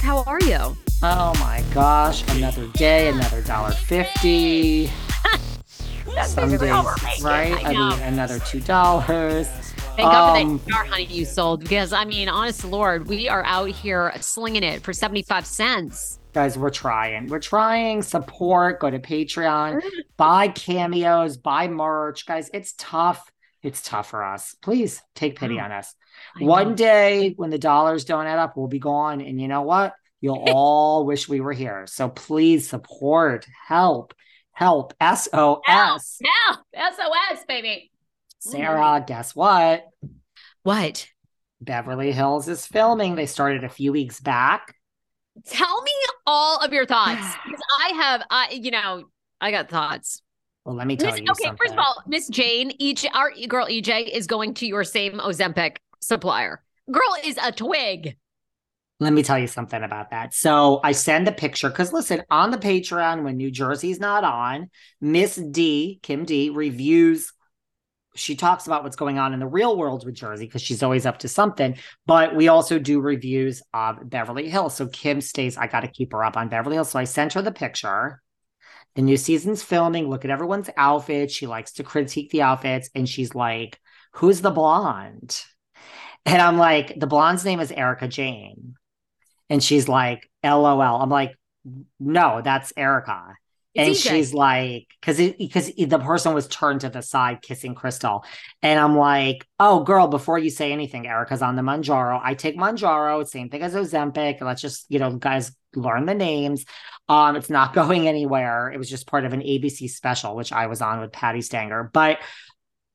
[0.00, 0.76] How are you?
[1.02, 4.86] Oh my gosh, another day, another dollar fifty.
[6.26, 6.60] Some days,
[7.22, 7.54] right?
[7.64, 9.48] I, I mean, another two dollars.
[9.96, 13.28] Thank God for Um, that jar honey you sold because I mean, honest Lord, we
[13.28, 16.18] are out here slinging it for 75 cents.
[16.32, 17.26] Guys, we're trying.
[17.26, 18.02] We're trying.
[18.02, 18.80] Support.
[18.80, 19.82] Go to Patreon.
[20.16, 21.36] buy cameos.
[21.36, 22.24] Buy merch.
[22.26, 23.31] Guys, it's tough.
[23.62, 24.56] It's tough for us.
[24.60, 25.94] Please take pity on us.
[26.40, 26.74] I One know.
[26.74, 29.20] day when the dollars don't add up, we'll be gone.
[29.20, 29.94] And you know what?
[30.20, 31.86] You'll all wish we were here.
[31.86, 34.14] So please support, help,
[34.52, 34.94] help.
[35.00, 35.62] SOS.
[35.68, 36.60] Help!
[36.74, 37.90] SOS, baby.
[38.40, 39.06] Sarah, mm-hmm.
[39.06, 39.84] guess what?
[40.64, 41.06] What?
[41.60, 43.14] Beverly Hills is filming.
[43.14, 44.74] They started a few weeks back.
[45.46, 45.92] Tell me
[46.26, 49.04] all of your thoughts because I have, I you know,
[49.40, 50.21] I got thoughts.
[50.64, 51.58] Well, let me tell Miss- you okay, something.
[51.58, 55.78] first of all, Miss Jane, each our girl EJ is going to your same Ozempic
[56.00, 56.62] supplier.
[56.90, 58.16] Girl is a twig.
[59.00, 60.32] Let me tell you something about that.
[60.32, 64.70] So I send the picture because listen, on the Patreon, when New Jersey's not on,
[65.00, 67.32] Miss D, Kim D, reviews.
[68.14, 71.06] She talks about what's going on in the real world with Jersey because she's always
[71.06, 71.76] up to something.
[72.06, 74.76] But we also do reviews of Beverly Hills.
[74.76, 76.90] So Kim stays, I got to keep her up on Beverly Hills.
[76.90, 78.21] So I sent her the picture.
[78.94, 80.08] The new season's filming.
[80.08, 81.34] Look at everyone's outfits.
[81.34, 82.90] She likes to critique the outfits.
[82.94, 83.78] And she's like,
[84.14, 85.40] Who's the blonde?
[86.26, 88.74] And I'm like, The blonde's name is Erika Jayne.
[89.50, 90.80] And she's like, LOL.
[90.80, 91.36] I'm like,
[92.00, 93.36] no, that's Erika.
[93.74, 94.16] It's and EJ.
[94.16, 98.24] she's like, because because the person was turned to the side kissing Crystal,
[98.60, 102.20] and I'm like, oh girl, before you say anything, Erika's on the Mounjaro.
[102.22, 104.42] I take Mounjaro, same thing as Ozempic.
[104.42, 106.64] Let's just you know, guys, learn the names.
[107.08, 108.70] Um, it's not going anywhere.
[108.72, 111.90] It was just part of an ABC special, which I was on with Patti Stanger.
[111.92, 112.18] But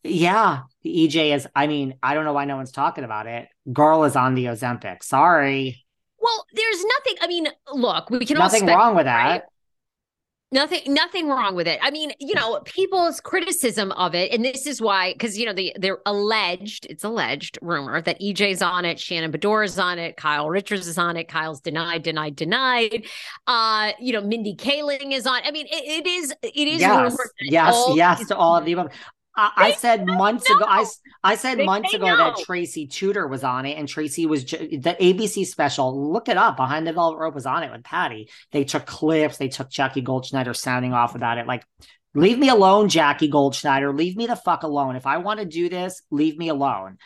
[0.04, 1.48] yeah, the EJ is.
[1.56, 3.48] I mean, I don't know why no one's talking about it.
[3.74, 5.04] Girl is on the Ozempic.
[5.04, 5.84] Sorry,
[6.20, 7.14] Well, there's nothing.
[7.22, 9.24] I mean, look, we can nothing all spec- wrong with that.
[9.26, 9.42] right?
[10.50, 11.78] Nothing, nothing wrong with it.
[11.82, 15.52] I mean, you know, people's criticism of it, and this is why, because you know,
[15.52, 20.16] the they're alleged, it's alleged rumor that EJ's on it, Shannon Beador is on it,
[20.16, 23.08] Kyle Richards is on it, Kyle's denied, denied, denied.
[23.46, 25.42] Uh, you know, Mindy Kaling is on.
[25.44, 28.92] I mean, it, it is, it is yes, yes, yes to all of the above.
[29.38, 30.66] I, I said months ago.
[30.68, 30.84] I
[31.24, 32.18] I said They months ago no.
[32.18, 36.12] that Tracy Tutor was on it, and Tracy was ju- the ABC special.
[36.12, 36.58] Look it up.
[36.58, 38.30] Behind the Velvet Rope was on it with Patti.
[38.52, 39.38] They took clips.
[39.38, 41.46] They took Jackie Goldschneider sounding off about it.
[41.46, 41.64] Like,
[42.16, 43.96] leave me alone, Jackie Goldschneider.
[43.96, 44.96] Leave me the fuck alone.
[44.96, 46.98] If I want to do this, leave me alone.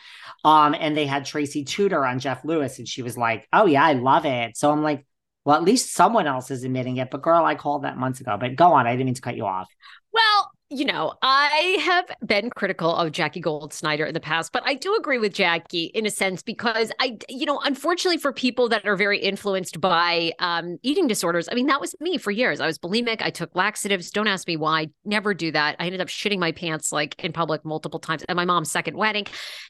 [0.42, 3.84] Um, and they had Tracy Tutor on Jeff Lewis, and she was like, "Oh yeah,
[3.84, 5.04] I love it." So I'm like.
[5.44, 7.10] Well, at least someone else is admitting it.
[7.10, 8.36] But girl, I called that months ago.
[8.38, 8.86] But go on.
[8.86, 9.66] I didn't mean to cut you off.
[10.12, 14.74] Well, you know, I have been critical of Jackie Goldschneider in the past, but I
[14.74, 18.86] do agree with Jackie in a sense because I, you know, unfortunately for people that
[18.86, 22.58] are very influenced by um, eating disorders, I mean, that was me for years.
[22.58, 23.20] I was bulimic.
[23.20, 24.10] I took laxatives.
[24.10, 24.88] Don't ask me why.
[25.04, 25.76] Never do that.
[25.78, 28.96] I ended up shitting my pants like in public multiple times at my mom's second
[28.96, 29.26] wedding.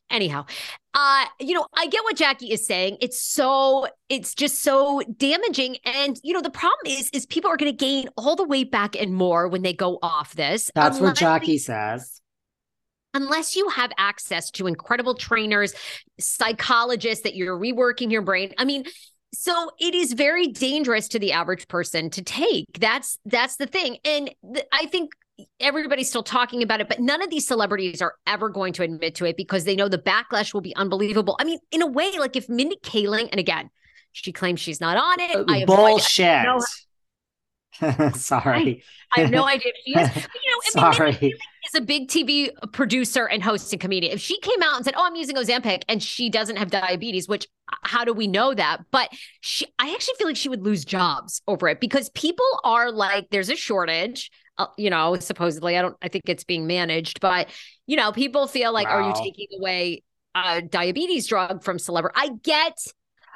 [0.08, 0.46] Anyhow,
[0.94, 2.98] uh, you know, I get what Jackie is saying.
[3.00, 5.78] It's so, it's just so damaging.
[5.84, 8.70] And, you know, the problem is, is people are going to gain all the weight
[8.70, 10.70] back and more when they go off this.
[10.74, 12.20] That's what Jackie says.
[13.14, 15.74] Unless you have access to incredible trainers,
[16.18, 18.52] psychologists that you're reworking your brain.
[18.56, 18.84] I mean,
[19.34, 22.66] so it is very dangerous to the average person to take.
[22.78, 23.98] That's that's the thing.
[24.04, 25.12] And th- I think
[25.60, 29.14] everybody's still talking about it, but none of these celebrities are ever going to admit
[29.16, 31.36] to it because they know the backlash will be unbelievable.
[31.40, 33.70] I mean, in a way, like if Mindy Kaling, and again,
[34.12, 35.44] she claims she's not on it.
[35.48, 36.42] I have no Bullshit.
[36.44, 36.60] no-
[38.14, 38.82] Sorry.
[39.16, 40.08] I have no idea if she is.
[40.14, 41.34] But, you know, I mean, Mindy Sorry.
[41.68, 44.12] is a big TV producer and host and comedian.
[44.12, 47.28] If she came out and said, "Oh, I'm using Ozempic," and she doesn't have diabetes,
[47.28, 48.82] which uh, how do we know that?
[48.90, 49.08] But
[49.40, 53.28] she, I actually feel like she would lose jobs over it because people are like,
[53.30, 54.30] there's a shortage.
[54.58, 55.96] Uh, you know, supposedly, I don't.
[56.02, 57.48] I think it's being managed, but
[57.86, 60.02] you know, people feel like, are you taking away
[60.34, 62.14] a diabetes drug from celebrity?
[62.18, 62.78] I get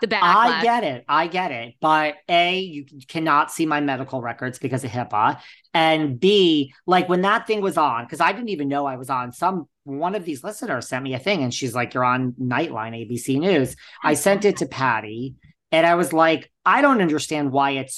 [0.00, 0.20] the backlash.
[0.22, 1.04] I get it.
[1.08, 1.74] I get it.
[1.80, 5.40] But A, you cannot see my medical records because of HIPAA.
[5.72, 9.10] And B, like when that thing was on, because I didn't even know I was
[9.10, 12.32] on, some one of these listeners sent me a thing and she's like, You're on
[12.32, 13.76] Nightline, ABC News.
[14.02, 15.34] I sent it to Patti
[15.72, 17.94] and I was like, I don't understand why it's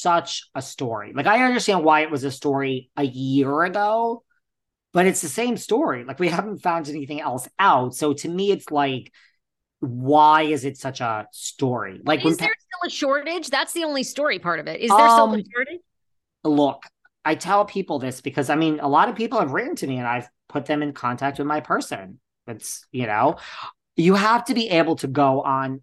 [0.00, 1.12] such a story.
[1.14, 4.24] Like, I understand why it was a story a year ago,
[4.92, 6.04] but it's the same story.
[6.04, 7.94] Like, we haven't found anything else out.
[7.94, 9.12] So to me, it's like,
[9.80, 12.00] why is it such a story?
[12.04, 13.48] Like, Is there still a shortage?
[13.50, 14.80] That's the only story part of it.
[14.80, 15.80] Is there still a Um, shortage?
[16.44, 16.82] look,
[17.24, 19.98] I tell people this because I mean, a lot of people have written to me
[19.98, 22.20] and I've put them in contact with my person.
[22.46, 23.36] It's, you know,
[23.96, 25.82] you have to be able to go on.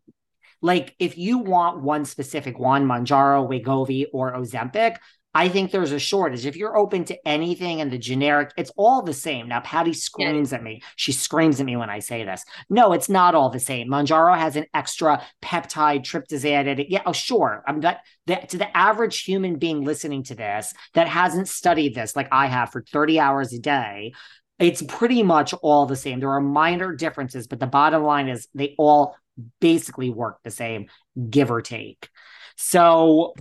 [0.65, 4.95] Like, if you want one specific one, Mounjaro, Wegovy, or Ozempic,
[5.31, 6.47] I think there's a shortage.
[6.47, 9.47] If you're open to anything and the generic, it's all the same.
[9.47, 10.81] Now, Patti screams at me.
[10.95, 12.43] She screams at me when I say this.
[12.67, 13.89] No, it's not all the same.
[13.89, 16.89] Mounjaro has an extra peptide tryptophan in it.
[16.89, 17.63] Yeah, oh, sure.
[17.67, 22.15] I'm not the, to the average human being listening to this that hasn't studied this
[22.15, 24.13] like I have for 30 hours a day.
[24.57, 26.21] It's pretty much all the same.
[26.21, 29.15] There are minor differences, but the bottom line is they all
[29.59, 30.87] basically work the same,
[31.29, 32.09] give or take.
[32.57, 33.33] So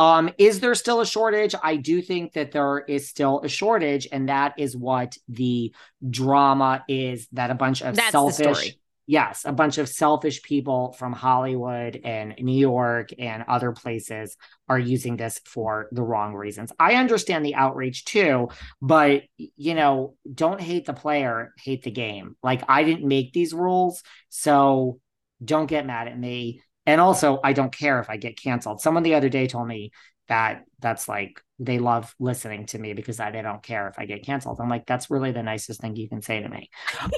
[0.00, 1.54] um, is there still a shortage?
[1.60, 5.74] I do think that there is still a shortage, and that is what the
[6.08, 8.76] drama is that a bunch of That's selfish,
[9.08, 14.36] yes, a bunch of selfish people from Hollywood and New York and other places
[14.68, 16.70] are using this for the wrong reasons.
[16.78, 18.50] I understand the outrage too,
[18.80, 22.36] but you know, don't hate the player, hate the game.
[22.40, 25.00] Like I didn't make these rules, so
[25.42, 26.62] don't get mad at me.
[26.86, 28.80] And also, I don't care if I get canceled.
[28.80, 29.92] Someone the other day told me
[30.28, 34.06] that that's like they love listening to me because I, they don't care if I
[34.06, 34.60] get canceled.
[34.60, 36.70] I'm like, that's really the nicest thing you can say to me.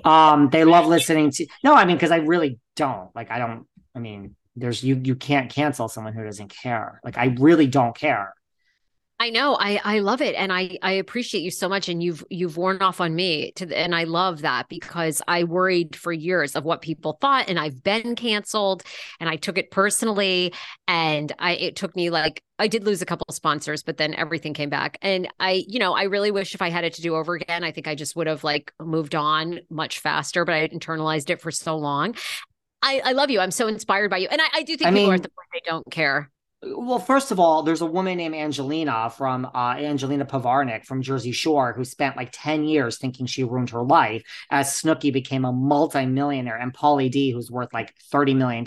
[0.04, 3.14] Um, they love listening to no, I mean, because I really don't.
[3.14, 3.66] Like, I don't.
[3.94, 5.00] I mean, there's you.
[5.02, 7.00] You can't cancel someone who doesn't care.
[7.04, 8.32] Like, I really don't care.
[9.22, 9.54] I know.
[9.54, 11.90] I I love it, and I I appreciate you so much.
[11.90, 15.44] And you've you've worn off on me, to the, and I love that because I
[15.44, 18.82] worried for years of what people thought, and I've been canceled,
[19.20, 20.54] and I took it personally,
[20.88, 24.14] and I it took me like I did lose a couple of sponsors, but then
[24.14, 27.02] everything came back, and I you know I really wish if I had it to
[27.02, 30.54] do over again, I think I just would have like moved on much faster, but
[30.54, 32.16] I internalized it for so long.
[32.80, 33.40] I I love you.
[33.40, 35.28] I'm so inspired by you, and I I do think I people are at the
[35.28, 36.30] point they don't care.
[36.62, 41.32] Well, first of all, there's a woman named Angelina from uh, Angelina Pivarnick from Jersey
[41.32, 45.52] Shore who spent like 10 years thinking she ruined her life as Snooki became a
[45.52, 48.66] multimillionaire and Pauly D, who's worth like $30 million.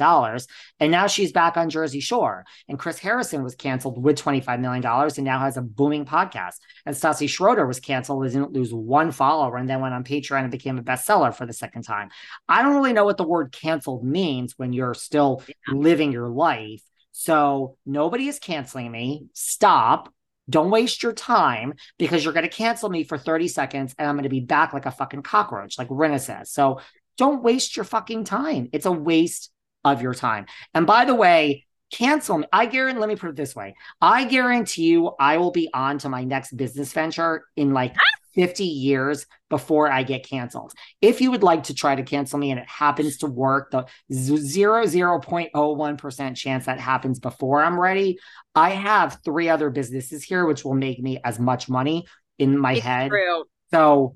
[0.79, 2.45] And now she's back on Jersey Shore.
[2.67, 6.55] And Chris Harrison was canceled with $25 million and now has a booming podcast.
[6.87, 10.51] And Stassi Schroeder was canceled, didn't lose one follower, and then went on Patreon and
[10.51, 12.09] became a bestseller for the second time.
[12.49, 16.81] I don't really know what the word canceled means when you're still living your life.
[17.13, 19.27] So nobody is canceling me.
[19.33, 20.13] Stop.
[20.49, 24.15] Don't waste your time because you're going to cancel me for 30 seconds and I'm
[24.15, 26.51] going to be back like a fucking cockroach, like Rinna says.
[26.51, 26.81] So
[27.17, 28.67] don't waste your fucking time.
[28.73, 29.51] It's a waste
[29.85, 30.47] of your time.
[30.73, 32.47] And by the way, cancel me.
[32.51, 35.99] I guarantee, let me put it this way I guarantee you, I will be on
[35.99, 38.22] to my next business venture in like ah!
[38.35, 40.73] 50 years before I get canceled.
[41.01, 43.85] If you would like to try to cancel me and it happens to work, the
[44.11, 48.17] 0.01% chance that happens before I'm ready,
[48.55, 52.05] I have three other businesses here, which will make me as much money
[52.39, 53.09] in my it's head.
[53.09, 53.43] True.
[53.71, 54.15] So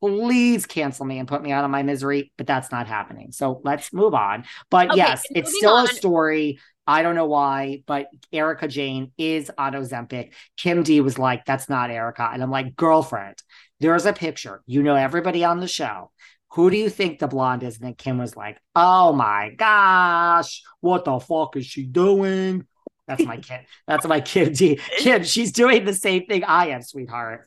[0.00, 3.32] please cancel me and put me out of my misery, but that's not happening.
[3.32, 4.44] So let's move on.
[4.70, 5.84] But okay, yes, it's still on.
[5.84, 10.32] a story I don't know why, but Erika Jayne is on Ozempic.
[10.56, 12.30] Kim D was like, that's not Erika.
[12.32, 13.36] And I'm like, girlfriend,
[13.78, 14.62] there's a picture.
[14.64, 16.10] You know everybody on the show.
[16.52, 17.76] Who do you think the blonde is?
[17.76, 22.66] And then Kim was like, oh my gosh, what the fuck is she doing?
[23.06, 23.60] That's my kid.
[23.86, 24.80] That's my kid D.
[24.96, 27.46] Kim, she's doing the same thing I am, sweetheart.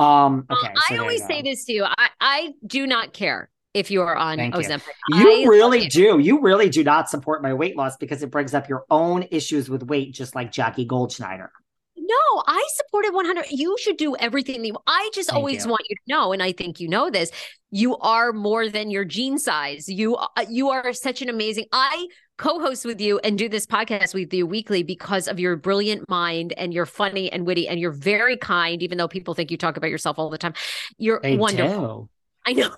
[0.00, 0.74] Um, okay.
[0.90, 1.84] I always say this to you.
[1.84, 4.82] I, I do not care if you are on Thank Ozempic.
[5.08, 6.18] You, you really do.
[6.18, 9.68] You really do not support my weight loss because it brings up your own issues
[9.70, 11.48] with weight, just like Jackie Goldschneider.
[11.96, 13.46] No, I supported 100.
[13.50, 14.64] You should do everything.
[14.64, 15.70] You, I just Thank always you.
[15.70, 17.30] want you to know, and I think you know this.
[17.70, 19.88] You are more than your jean size.
[19.88, 21.66] You uh, you are such an amazing.
[21.72, 26.08] I co-host with you and do this podcast with you weekly because of your brilliant
[26.08, 28.82] mind and you're funny and witty and you're very kind.
[28.82, 30.54] Even though people think you talk about yourself all the time,
[30.98, 32.08] you're they wonderful.
[32.46, 32.50] Do.
[32.50, 32.74] I know.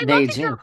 [0.00, 0.42] I they do.
[0.42, 0.58] lawyer.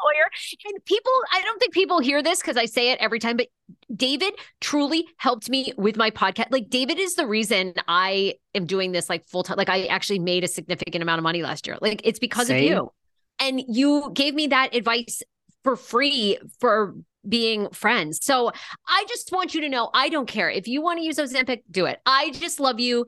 [0.65, 3.47] And people, I don't think people hear this because I say it every time, but
[3.95, 6.47] David truly helped me with my podcast.
[6.51, 9.57] Like David is the reason I am doing this like full time.
[9.57, 11.77] Like I actually made a significant amount of money last year.
[11.81, 12.57] Like it's because Same.
[12.57, 12.91] of you.
[13.39, 15.23] And you gave me that advice
[15.63, 16.95] for free for
[17.27, 18.19] being friends.
[18.23, 18.51] So
[18.87, 20.49] I just want you to know I don't care.
[20.49, 21.99] If you want to use Ozempic, do it.
[22.05, 23.05] I just love you.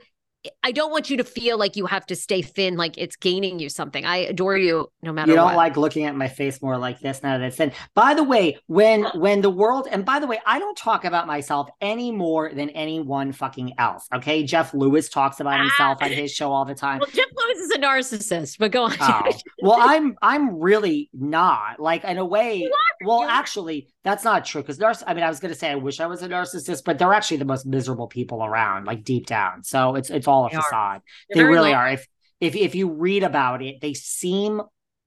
[0.61, 3.59] I don't want you to feel like you have to stay thin, like it's gaining
[3.59, 4.05] you something.
[4.05, 5.31] I adore you no matter.
[5.31, 5.55] You don't what.
[5.55, 7.71] like looking at my face more like this now that it's thin.
[7.93, 11.27] By the way, when when the world and by the way, I don't talk about
[11.27, 14.07] myself any more than anyone fucking else.
[14.13, 15.63] Okay, Jeff Lewis talks about ah.
[15.63, 16.99] himself on his show all the time.
[16.99, 18.93] Well, Jeff Lewis is a narcissist, but go on.
[18.99, 19.31] Oh.
[19.61, 21.79] well, I'm I'm really not.
[21.79, 22.69] Like in a way.
[23.05, 25.03] Well, actually, that's not true because narciss.
[25.07, 27.13] I mean, I was going to say I wish I was a narcissist, but they're
[27.13, 29.63] actually the most miserable people around, like deep down.
[29.63, 31.01] So it's it's all a they facade.
[31.33, 31.77] They really low.
[31.77, 31.89] are.
[31.89, 32.07] If
[32.41, 34.61] if if you read about it, they seem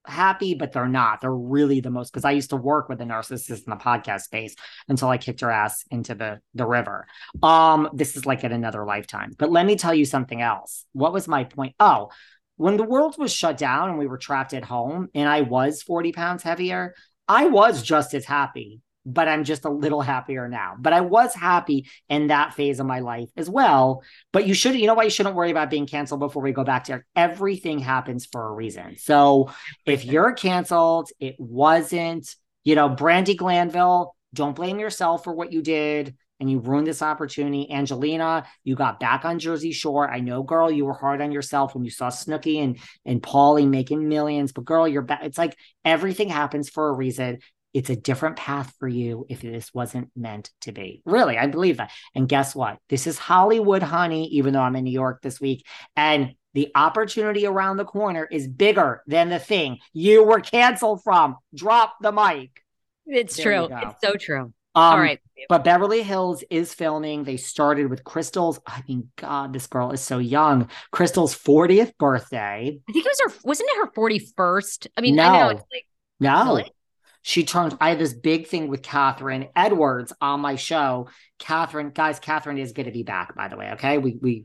[0.07, 1.21] happy, but they're not.
[1.21, 4.23] They're really the most because I used to work with a narcissist in the podcast
[4.23, 4.55] space
[4.89, 7.07] until I kicked her ass into the the river.
[7.43, 9.33] Um, this is like in another lifetime.
[9.37, 10.87] But let me tell you something else.
[10.93, 11.75] What was my point?
[11.79, 12.11] Oh,
[12.57, 15.83] when the world was shut down and we were trapped at home, and I was
[15.83, 16.95] 40 pounds heavier,
[17.29, 20.75] I was just as happy but I'm just a little happier now.
[20.79, 24.03] But I was happy in that phase of my life as well.
[24.33, 26.65] But you should, you know why you shouldn't worry about being canceled before we go
[26.65, 28.97] back to everything happens for a reason.
[28.99, 29.51] So
[29.87, 32.35] if you're canceled, it wasn't,
[32.65, 37.01] you know, Brandi Glanville, don't blame yourself for what you did and you ruined this
[37.01, 37.71] opportunity.
[37.71, 40.11] Angelina, you got back on Jersey Shore.
[40.11, 43.67] I know, girl, you were hard on yourself when you saw Snooki and and Pauly
[43.67, 45.21] making millions, but girl, you're back.
[45.23, 47.39] It's like everything happens for a reason.
[47.77, 51.03] It's a different path for you if this wasn't meant to be.
[51.05, 51.91] Really, I believe that.
[52.15, 52.79] And guess what?
[52.89, 55.67] This is Hollywood, honey, even though I'm in New York this week.
[55.95, 61.37] And the opportunity around the corner is bigger than the thing you were canceled from.
[61.55, 62.63] Drop the mic.
[63.05, 63.77] It's there true.
[63.83, 64.55] It's so true.
[64.75, 65.21] Um, All right.
[65.51, 67.25] But Beverly Hills is filming.
[67.25, 68.59] They started with Crystal's.
[68.67, 70.71] I mean, God, this girl is so young.
[70.93, 72.81] Crystal's 40th birthday.
[72.89, 74.87] I think it was her, wasn't it her 41st?
[74.97, 75.25] I mean, no.
[75.25, 75.87] I know it's like,
[76.21, 76.45] no.
[76.47, 76.73] Really?
[77.27, 81.09] She turned i had this big thing with kathryn edwards on my show.
[81.41, 83.99] Kathryn guys kathryn is going to be back by the way okay?
[83.99, 84.45] We we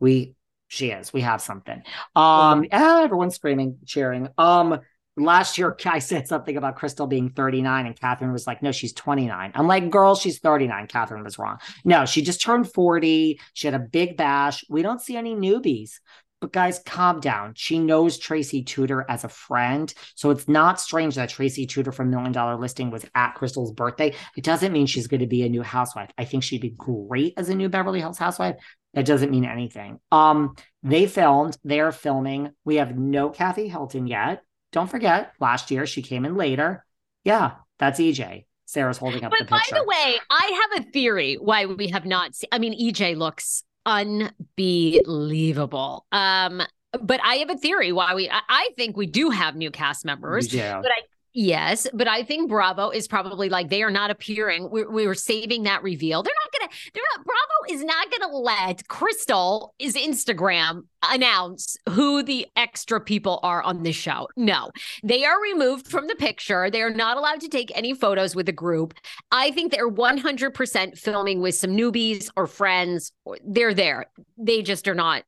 [0.00, 0.34] we
[0.66, 1.80] she is we have something.
[2.16, 2.64] Um mm-hmm.
[2.72, 4.28] everyone's screaming cheering.
[4.38, 4.80] Um
[5.16, 8.92] last year i said something about crystal being 39 and kathryn was like no she's
[8.92, 11.58] 29 i'm like girl she's 39 kathryn was wrong.
[11.84, 14.64] No she just turned 40 she had a big bash.
[14.68, 16.00] We don't see any newbies
[16.46, 17.54] But guys, calm down.
[17.56, 19.92] She knows Tracy Tutor as a friend.
[20.14, 24.14] So it's not strange that Tracy Tutor from Million Dollar Listing was at Crystal's birthday.
[24.36, 26.10] It doesn't mean she's going to be a new housewife.
[26.16, 28.54] I think she'd be great as a new Beverly Hills housewife.
[28.94, 29.98] That doesn't mean anything.
[30.12, 32.52] Um, they filmed, they're filming.
[32.64, 34.44] We have no Kathy Hilton yet.
[34.70, 36.86] Don't forget, last year she came in later.
[37.24, 38.44] Yeah, that's EJ.
[38.66, 39.74] Sarah's holding up but the picture.
[39.74, 42.48] by the way, I have a theory why we have not seen.
[42.52, 46.04] I mean, EJ looks unbelievable.
[46.12, 46.60] Um,
[47.00, 48.28] but I have a theory why we.
[48.28, 50.52] I, I think we do have new cast members.
[50.52, 50.82] Yeah.
[50.82, 51.00] But I
[51.38, 54.70] Yes, but I think Bravo is probably like they are not appearing.
[54.70, 56.22] We, we were saving that reveal.
[56.22, 56.72] They're not gonna.
[56.94, 57.26] They're not.
[57.26, 63.82] Bravo is not gonna let Crystal is Instagram announce who the extra people are on
[63.82, 64.28] the show.
[64.38, 64.70] No,
[65.04, 66.70] they are removed from the picture.
[66.70, 68.94] They are not allowed to take any photos with the group.
[69.30, 73.12] I think they're one hundred percent filming with some newbies or friends.
[73.46, 74.06] They're there.
[74.38, 75.24] They just are not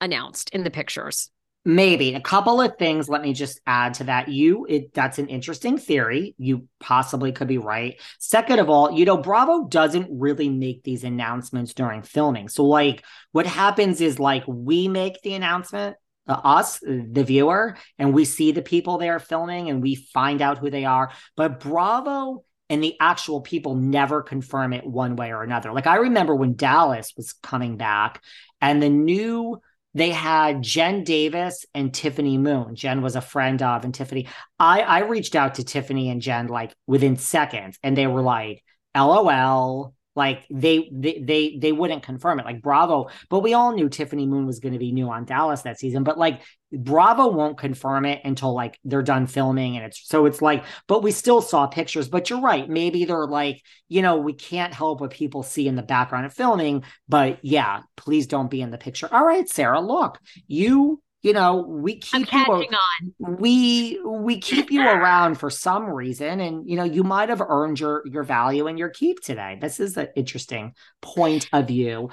[0.00, 1.30] announced in the pictures.
[1.62, 3.08] Maybe a couple of things.
[3.08, 4.28] Let me just add to that.
[4.28, 6.34] You, it, that's an interesting theory.
[6.38, 8.00] You possibly could be right.
[8.18, 12.48] Second of all, you know, Bravo doesn't really make these announcements during filming.
[12.48, 18.14] So, like, what happens is like we make the announcement, uh, us, the viewer, and
[18.14, 21.12] we see the people they are filming and we find out who they are.
[21.36, 25.72] But Bravo and the actual people never confirm it one way or another.
[25.72, 28.22] Like, I remember when Dallas was coming back
[28.62, 29.60] and the new
[29.94, 32.74] they had Jen Davis and Tiffany Moon.
[32.74, 34.28] Jen was a friend of, and Tiffany.
[34.58, 38.62] I I reached out to Tiffany and Jen like within seconds, and they were like,
[38.96, 42.44] "LOL." Like they they they they wouldn't confirm it.
[42.44, 45.62] Like Bravo, but we all knew Tiffany Moon was going to be new on Dallas
[45.62, 46.02] that season.
[46.02, 50.42] But like Bravo won't confirm it until like they're done filming, and it's so it's
[50.42, 50.64] like.
[50.88, 52.08] But we still saw pictures.
[52.08, 52.68] But you're right.
[52.68, 56.34] Maybe they're like you know we can't help what people see in the background of
[56.34, 56.82] filming.
[57.08, 59.08] But yeah, please don't be in the picture.
[59.12, 63.14] All right, Sarah, look you you know we keep I'm you on.
[63.18, 67.78] we we keep you around for some reason and you know you might have earned
[67.78, 72.10] your your value and your keep today this is an interesting point of view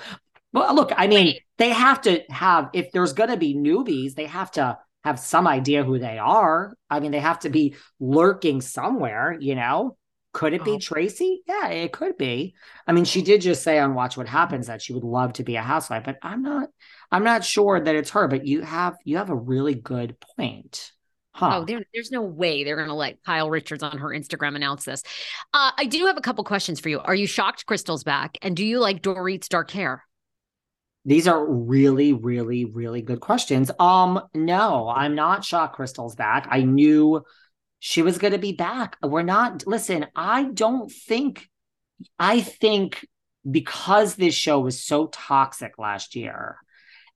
[0.53, 1.41] well look i mean Wait.
[1.57, 5.47] they have to have if there's going to be newbies they have to have some
[5.47, 9.95] idea who they are i mean they have to be lurking somewhere you know
[10.33, 10.79] could it be oh.
[10.79, 11.41] Tracy?
[11.47, 12.53] Yeah, it could be.
[12.85, 15.43] I mean, she did just say on Watch What Happens that she would love to
[15.43, 16.69] be a housewife, but I'm not
[17.11, 20.91] I'm not sure that it's her, but you have you have a really good point.
[21.31, 21.59] Huh.
[21.59, 24.85] Oh, there, there's no way they're going to let Kyle Richards on her Instagram announce
[24.85, 25.03] this.
[25.53, 26.99] Uh, I do have a couple questions for you.
[26.99, 28.39] Are you shocked Crystal's back?
[28.41, 30.03] And do you like Dorit's dark hair?
[31.05, 33.69] These are really, really, really good questions.
[33.79, 36.47] Um, no, I'm not shocked Crystal's back.
[36.49, 37.21] I knew
[37.79, 38.97] she was going to be back.
[39.03, 41.47] We're not, listen, I don't think,
[42.19, 43.05] I think
[43.49, 46.57] because this show was so toxic last year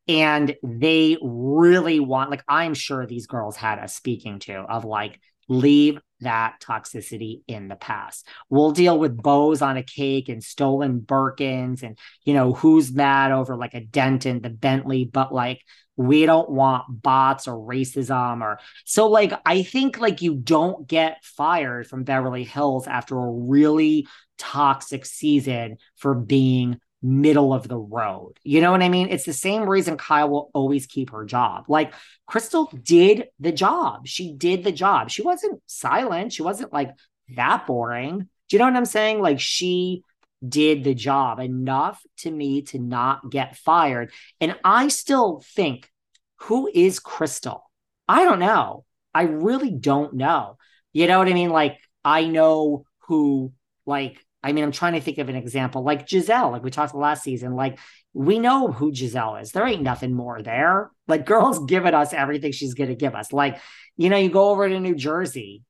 [0.07, 5.19] and they really want, like, I'm sure these girls had a speaking to of like,
[5.47, 8.27] leave that toxicity in the past.
[8.49, 13.31] We'll deal with bows on a cake and stolen Birkins and, you know, who's mad
[13.31, 15.61] over like a dent in the Bentley, but like,
[15.97, 21.23] we don't want bots or racism or so like i think like you don't get
[21.23, 24.07] fired from beverly hills after a really
[24.37, 29.33] toxic season for being middle of the road you know what i mean it's the
[29.33, 31.93] same reason kyle will always keep her job like
[32.27, 36.91] crystal did the job she did the job she wasn't silent she wasn't like
[37.35, 40.03] that boring do you know what i'm saying like she
[40.47, 44.11] did the job enough to me to not get fired.
[44.39, 45.89] And I still think,
[46.37, 47.69] who is Crystal?
[48.07, 48.85] I don't know.
[49.13, 50.57] I really don't know.
[50.93, 51.51] You know what I mean?
[51.51, 53.53] Like, I know who,
[53.85, 56.95] like, I mean, I'm trying to think of an example, like Garcelle, like we talked
[56.95, 57.55] last season.
[57.55, 57.79] Like,
[58.13, 59.51] we know who Garcelle is.
[59.51, 60.91] There ain't nothing more there.
[61.07, 63.31] Like, girls giving us everything she's going to give us.
[63.31, 63.59] Like,
[63.97, 65.63] you know, you go over to New Jersey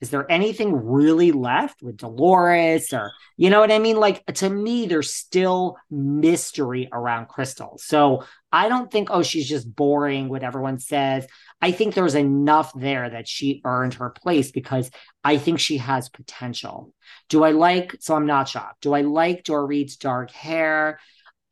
[0.00, 3.96] is there anything really left with Dolores or you know what I mean?
[3.96, 7.78] Like to me, there's still mystery around Crystal.
[7.78, 11.26] So I don't think, oh, she's just boring, what everyone says.
[11.60, 14.90] I think there's enough there that she earned her place because
[15.24, 16.92] I think she has potential.
[17.28, 18.82] Do I like, so I'm not shocked.
[18.82, 20.98] Do I like Dorit's dark hair?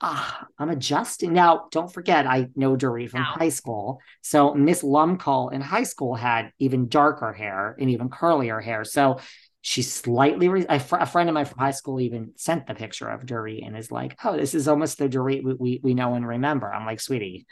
[0.06, 1.32] Ah, I'm adjusting.
[1.32, 4.00] Now, don't forget, I know Dorit from high school.
[4.20, 8.84] So Miss Lumcall in high school had even darker hair and even curlier hair.
[8.84, 9.18] So
[9.62, 12.74] she's slightly, re- a, fr- a, friend of mine from high school even sent the
[12.74, 15.94] picture of Dorit and is like, oh, this is almost the Dorit we, we, we
[15.94, 16.72] know and remember.
[16.72, 17.46] I'm like, sweetie,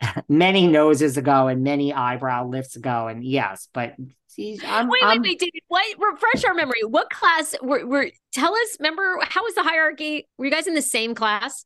[0.28, 3.06] many noses ago and many eyebrow lifts ago.
[3.06, 3.94] And yes, but
[4.64, 5.62] I'm, wait, I'm, wait, wait, David.
[5.68, 6.82] What refresh our memory?
[6.84, 8.76] What class were, were tell us?
[8.80, 10.26] Remember how was the hierarchy?
[10.36, 11.64] Were you guys in the same class?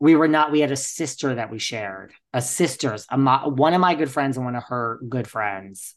[0.00, 3.74] We were not we had a sister that we shared a sisters a mo- one
[3.74, 5.94] of my good friends and one of her good friends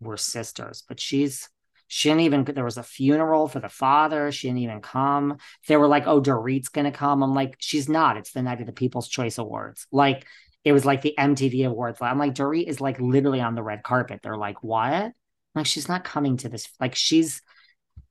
[0.00, 1.48] were sisters but she's
[1.88, 4.30] she didn't even there was a funeral for the father.
[4.30, 5.38] She didn't even come.
[5.66, 7.22] They were like oh dorit's gonna come.
[7.22, 8.18] I'm like she's not.
[8.18, 9.86] It's the night of the people's choice awards.
[9.90, 10.26] Like
[10.64, 11.98] it was like the mtv awards.
[12.00, 14.20] I'm like dorit is like literally on the red carpet.
[14.22, 14.92] They're like what?
[14.92, 15.14] I'm
[15.54, 17.42] like she's not coming to this like she's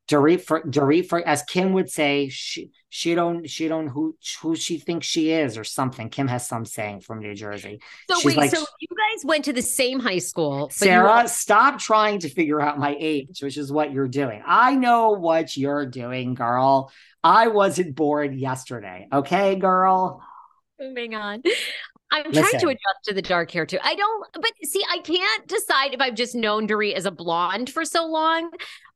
[0.08, 4.56] Dorit for Dorit for as Kim would say, she she don't she don't who who
[4.56, 6.10] she thinks she is or something.
[6.10, 7.82] Kim has some saying from New Jersey.
[8.10, 11.28] So She's wait, like, so you guys went to the same high school, Sarah, were-
[11.28, 14.42] stop trying to figure out my age, which is what you're doing.
[14.46, 16.92] I know what you're doing, girl.
[17.24, 19.08] I wasn't born yesterday.
[19.12, 20.24] Okay, girl.
[20.80, 21.44] moving on.
[22.12, 23.80] I'm trying to adjust to the dark hair too.
[23.84, 27.70] I don't, but see, I can't decide if I've just known Dorit as a blonde
[27.70, 28.50] for so long,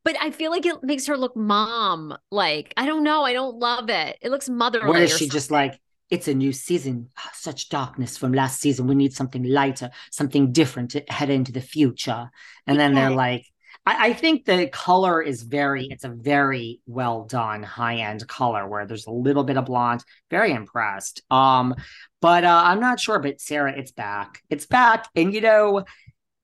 [0.04, 2.16] but I feel like it makes her look mom.
[2.32, 3.24] Like, I don't know.
[3.24, 4.18] I don't love it.
[4.22, 4.88] It looks motherly.
[4.88, 5.80] What is she just like?
[6.10, 7.10] It's a new season.
[7.18, 8.88] Ah, Such darkness from last season.
[8.88, 12.30] We need something lighter, something different to head into the future.
[12.68, 13.46] And then they're like,
[13.86, 18.68] I, I think the color is very, it's a very well done high end color
[18.68, 20.04] where there's a little bit of blonde.
[20.30, 21.22] Very impressed.
[21.32, 21.76] Um,
[22.22, 23.20] but uh, I'm not sure.
[23.20, 24.42] But Sarah, it's back.
[24.50, 25.08] It's back.
[25.16, 25.86] And you know,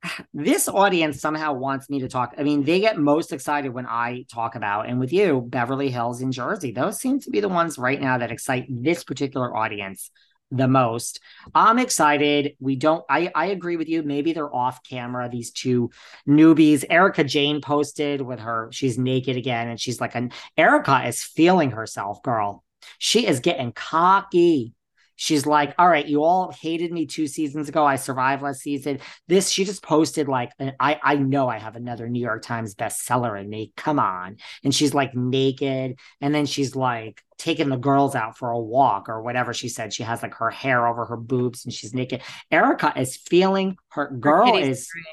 [0.33, 2.33] this audience somehow wants me to talk.
[2.37, 6.21] I mean, they get most excited when I talk about, and with you, Beverly Hills
[6.21, 6.71] in Jersey.
[6.71, 10.11] Those seem to be the ones right now that excite this particular audience
[10.51, 11.19] the most.
[11.53, 12.55] I'm excited.
[12.59, 14.03] We don't, I, I agree with you.
[14.03, 15.91] Maybe they're off camera, these two
[16.27, 16.85] newbies.
[16.89, 21.71] Erika Jayne posted with her, she's naked again, and she's like, an Erika is feeling
[21.71, 22.63] herself, girl.
[22.99, 24.73] She is getting cocky.
[25.17, 27.83] She's like, all right, you all hated me two seasons ago.
[27.83, 28.99] I survived last season.
[29.27, 33.39] This, she just posted like, I, I know I have another New York Times bestseller
[33.39, 33.73] in me.
[33.75, 34.37] Come on.
[34.63, 35.97] And she's like naked.
[36.21, 39.91] And then she's like taking the girls out for a walk or whatever she said.
[39.91, 42.21] She has like her hair over her boobs and she's naked.
[42.51, 45.05] Erika is feeling her Her girl titties is great.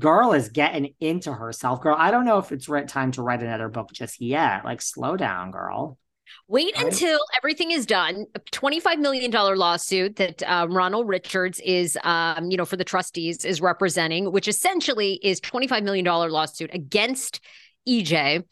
[0.00, 1.80] girl is getting into herself.
[1.82, 4.64] Girl, I don't know if it's right time to write another book just yet.
[4.64, 5.98] Like, slow down, girl.
[6.48, 8.26] Wait until everything is done.
[8.34, 13.44] A $25 million lawsuit that um, Ronald Richards is, um, you know, for the trustees
[13.44, 17.40] is representing, which essentially is $25 million lawsuit against
[17.88, 18.44] EJ,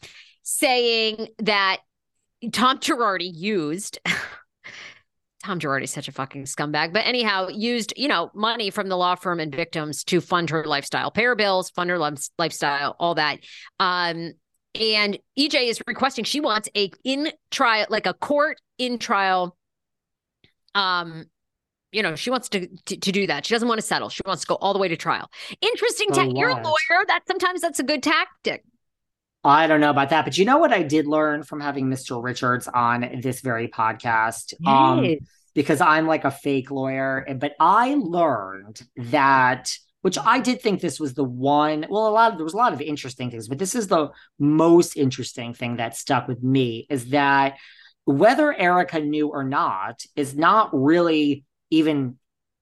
[0.43, 1.77] saying that
[2.51, 3.99] Tom Girardi used.
[5.43, 8.97] Tom Girardi is such a fucking scumbag, but anyhow, used you know money from the
[8.97, 13.13] law firm and victims to fund her lifestyle, pay her bills, fund her lifestyle, all
[13.15, 13.39] that.
[13.79, 14.33] Um,
[14.75, 19.55] and EJ is requesting she wants a in trial, like a court in trial.
[20.73, 21.25] Um,
[21.91, 23.45] you know, she wants to, to to do that.
[23.45, 24.09] She doesn't want to settle.
[24.09, 25.29] She wants to go all the way to trial.
[25.61, 26.09] Interesting.
[26.09, 27.05] For Ta- you're a lawyer.
[27.07, 28.63] That sometimes that's a good tactic.
[29.45, 32.21] I don't know about that, but you know what I did learn from having Mr.
[32.21, 34.53] Richards on this very podcast?
[34.65, 35.17] Um,
[35.53, 40.99] because I'm like a fake lawyer, but I learned that which I did think this
[40.99, 41.87] was the one.
[41.89, 44.09] Well, a lot of there was a lot of interesting things, but this is the
[44.37, 47.55] most interesting thing that stuck with me is that
[48.03, 52.19] whether Erika knew or not is not really even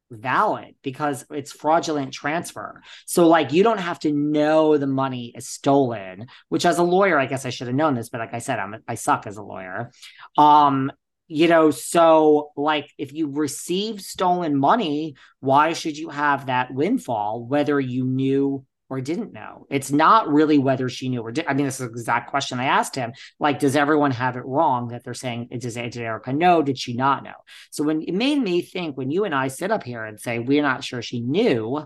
[0.09, 2.81] valid because it's fraudulent transfer.
[3.05, 7.19] So like you don't have to know the money is stolen, which as a lawyer
[7.19, 9.35] I guess I should have known this, but like I said I'm I suck as
[9.35, 9.91] a lawyer.
[10.37, 10.93] Um
[11.33, 17.43] you know, so like if you receive stolen money, why should you have that windfall
[17.43, 19.65] whether you knew or didn't know?
[19.71, 21.47] It's not really whether she knew or did.
[21.47, 23.13] I mean, this is the exact question I asked him.
[23.39, 26.61] Like, does everyone have it wrong that they're saying, does, did Erika know?
[26.61, 27.33] Did she not know?
[27.71, 30.37] So when it made me think when you and I sit up here and say
[30.37, 31.83] we're not sure she knew,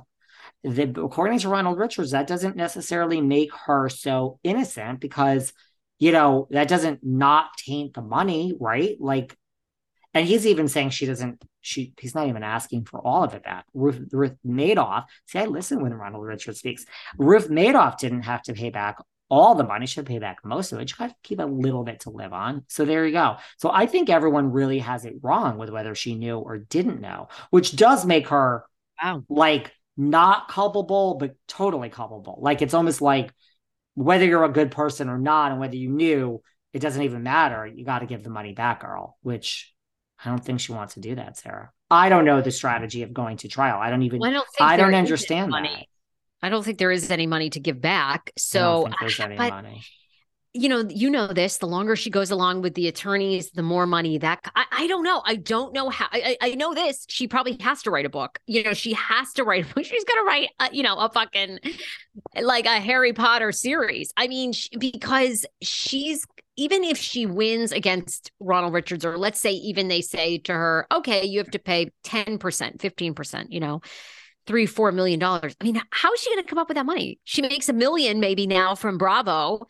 [0.64, 5.54] that according to Ronald Richards, that doesn't necessarily make her so innocent because
[6.00, 8.96] you know that doesn't not taint the money, right?
[9.00, 9.36] Like,
[10.14, 11.44] and he's even saying she doesn't.
[11.62, 13.66] She he's not even asking for all of it back.
[13.74, 15.06] Ruth, Ruth Madoff.
[15.28, 16.86] See, I listen when Ronald Richards speaks.
[17.18, 18.98] Ruth Madoff didn't have to pay back
[19.30, 19.86] all the money.
[19.86, 20.90] She should pay back most of it.
[20.90, 22.64] She got to keep a little bit to live on.
[22.70, 23.36] So there you go.
[23.58, 27.28] So I think everyone really has it wrong with whether she knew or didn't know,
[27.50, 28.64] which does make her
[29.04, 29.24] Wow.
[29.30, 32.40] like not culpable, but totally culpable.
[32.42, 33.32] Like it's almost like
[33.98, 37.66] whether you're a good person or not, and whether you knew, it doesn't even matter.
[37.66, 39.74] You got to give the money back, girl, which
[40.24, 41.72] I don't think she wants to do that, Sarah.
[41.90, 43.80] I don't know the strategy of going to trial.
[43.80, 45.74] I don't even, Well, I don't think I don't understand money.
[45.74, 46.46] that.
[46.46, 48.22] I don't think there is any money to give back.
[48.28, 49.82] I don't So think there's any but- money.
[50.58, 51.58] You know, you know this.
[51.58, 55.04] The longer she goes along with the attorneys, the more money that I, I don't
[55.04, 55.22] know.
[55.26, 56.08] I don't know how.
[56.12, 57.06] I, I know this.
[57.10, 58.40] She probably has to write a book.
[58.48, 59.66] You know, she has to write.
[59.84, 61.60] She's gonna write, a, you know, a fucking
[62.42, 64.12] like a Harry Potter series.
[64.18, 66.26] I mean, sh because she's
[66.58, 70.88] even if she wins against Ronald Richards, or let's say even they say to her,
[70.92, 73.82] okay, you have to pay 10%, 15%, you know,
[74.48, 75.56] three, four million dollars.
[75.62, 77.20] I mean, how is she going to come up with that money?
[77.26, 79.68] She makes a million maybe now from Bravo.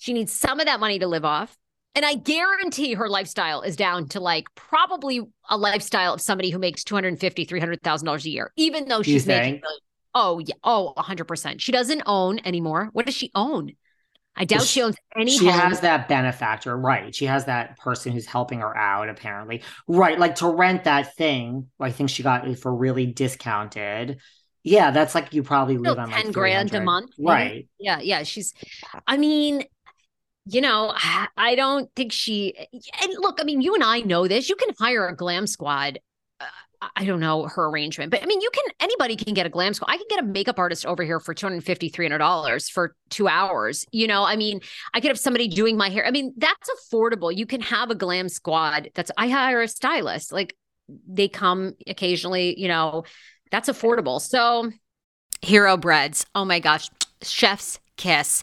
[0.00, 1.56] She needs some of that money to live off.
[1.94, 6.58] And I guarantee her lifestyle is down to like probably a lifestyle of somebody who
[6.58, 9.60] makes $250,000, $300,000 a year, even though she's making,
[10.14, 11.60] oh, yeah, oh, 100%.
[11.60, 12.88] She doesn't own anymore.
[12.92, 13.72] What does she own?
[14.36, 15.36] I doubt she, she owns any.
[15.36, 15.58] She home.
[15.58, 17.14] has that benefactor, right?
[17.14, 20.18] She has that person who's helping her out, apparently, right?
[20.18, 21.68] Like to rent that thing.
[21.78, 24.20] I think she got it for really discounted.
[24.62, 27.66] Yeah, that's like you probably live on ten like grand a month, right?
[27.78, 28.22] Yeah, yeah.
[28.22, 28.54] She's,
[29.06, 29.64] I mean,
[30.52, 30.92] you know,
[31.36, 32.54] I don't think she.
[33.02, 34.48] And look, I mean, you and I know this.
[34.48, 35.98] You can hire a glam squad
[36.40, 39.50] uh, I don't know her arrangement, but I mean, you can, anybody can get a
[39.50, 39.90] glam squad.
[39.90, 43.84] I can get a makeup artist over here for $250, $300 for two hours.
[43.92, 44.60] You know, I mean,
[44.94, 46.06] I could have somebody doing my hair.
[46.06, 47.34] I mean, that's affordable.
[47.36, 48.90] You can have a glam squad.
[48.94, 50.32] That's, I hire a stylist.
[50.32, 50.56] Like
[51.06, 53.04] they come occasionally, you know,
[53.50, 54.20] that's affordable.
[54.20, 54.70] So,
[55.42, 56.26] Hero Breads.
[56.34, 56.88] Oh my gosh.
[57.22, 58.42] Chef's kiss.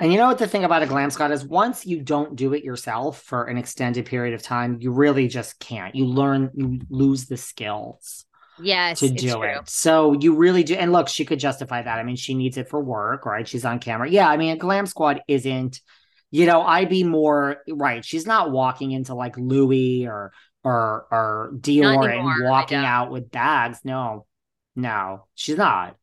[0.00, 2.52] And you know what the thing about a glam squad is once you don't do
[2.52, 5.94] it yourself for an extended period of time, you really just can't.
[5.94, 8.24] You learn, you lose the skills.
[8.60, 9.68] Yes, to do it.
[9.68, 10.74] So you really do.
[10.74, 11.98] And look, she could justify that.
[11.98, 13.46] I mean, she needs it for work, right?
[13.46, 14.08] She's on camera.
[14.08, 15.80] Yeah, I mean, a glam squad isn't,
[16.30, 18.04] you know, I'd be more right.
[18.04, 23.80] She's not walking into like Louis or or or Dior and walking out with bags.
[23.84, 24.26] No,
[24.76, 25.96] no, she's not.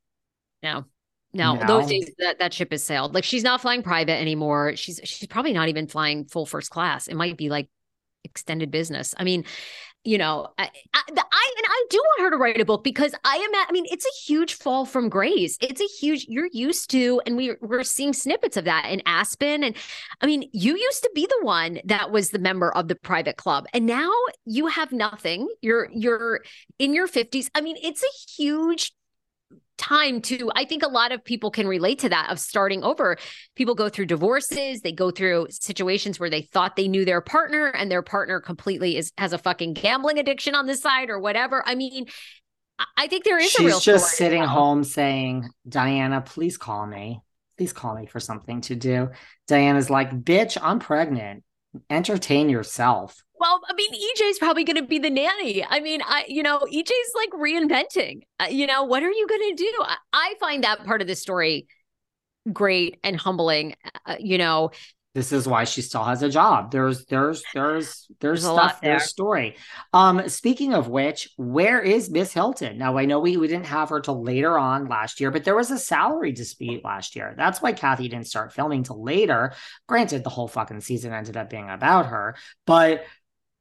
[0.61, 0.85] No.
[1.33, 3.13] No, no, those days that that ship has sailed.
[3.13, 4.75] Like she's not flying private anymore.
[4.75, 7.07] She's she's probably not even flying full first class.
[7.07, 7.69] It might be like
[8.23, 9.15] extended business.
[9.17, 9.45] I mean,
[10.03, 13.35] you know, I, I, and I do want her to write a book because I
[13.35, 13.53] am.
[13.53, 15.57] At, I mean, it's a huge fall from grace.
[15.61, 16.25] It's a huge.
[16.27, 19.63] You're used to, and we we're seeing snippets of that in Aspen.
[19.63, 19.75] And
[20.19, 23.37] I mean, you used to be the one that was the member of the private
[23.37, 24.11] club, and now
[24.45, 25.47] you have nothing.
[25.61, 26.41] You're you're
[26.79, 27.51] in your fifties.
[27.53, 28.91] I mean, it's a huge
[29.81, 33.17] time to i think a lot of people can relate to that of starting over.
[33.55, 37.67] People go through divorces they go through situations where they thought they knew their partner
[37.67, 41.63] and their partner completely is has a fucking gambling addiction on the side or whatever.
[41.65, 42.05] I mean
[42.95, 47.21] i think there is she's a real just sitting home saying diana please call me.
[47.57, 49.09] Please call me for something to do.
[49.47, 51.43] Diana's like bitch i'm pregnant
[51.89, 55.65] entertain yourself well, I mean, EJ's probably going to be the nanny.
[55.67, 58.21] I mean, I, you know, EJ's like reinventing.
[58.39, 59.79] Uh, you know, what are you going to do?
[59.81, 61.65] I, I, find that part of the story
[62.53, 63.73] great and humbling.
[64.05, 64.69] Uh, you know,
[65.13, 66.71] this is why she still has a job.
[66.71, 68.79] There's, there's, there's, there's, there's stuff.
[68.79, 68.91] There.
[68.91, 69.57] There's story.
[69.91, 72.77] Um, speaking of which, where is Miss Hilton?
[72.77, 75.55] Now I know we we didn't have her till later on last year, but there
[75.55, 77.33] was a salary dispute last year.
[77.35, 79.53] That's why Kathy didn't start filming till later.
[79.87, 83.03] Granted, the whole fucking season ended up being about her, but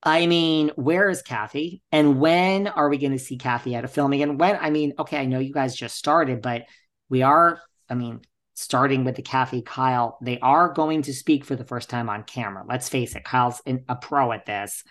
[0.02, 1.82] I mean, where is Kathy?
[1.92, 4.22] And when are we going to see Kathy at a filming?
[4.22, 6.62] And when, I mean, okay, I know you guys just started, but
[7.10, 8.20] we are, I mean,
[8.60, 12.24] starting with the Kathy Kyle, they are going to speak for the first time on
[12.24, 12.64] camera.
[12.68, 14.84] Let's face it, Kyle's in, a pro at this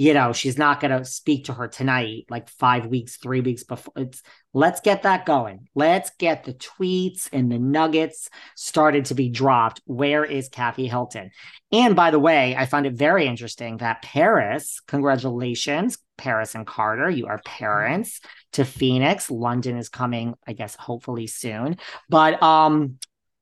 [0.00, 3.64] you know, she's not going to speak to her tonight, like five weeks, three weeks
[3.64, 3.92] before.
[3.96, 4.22] It's
[4.54, 5.68] let's get that going.
[5.74, 9.82] Let's get the tweets and the nuggets started to be dropped.
[9.84, 11.32] Where is Kathy Hilton?
[11.70, 17.10] And by the way, I find it very interesting that Paris, congratulations, Paris and Carter,
[17.10, 18.20] you are parents
[18.52, 19.30] to Phoenix.
[19.30, 21.76] London is coming, I guess, hopefully soon.
[22.08, 22.96] But um,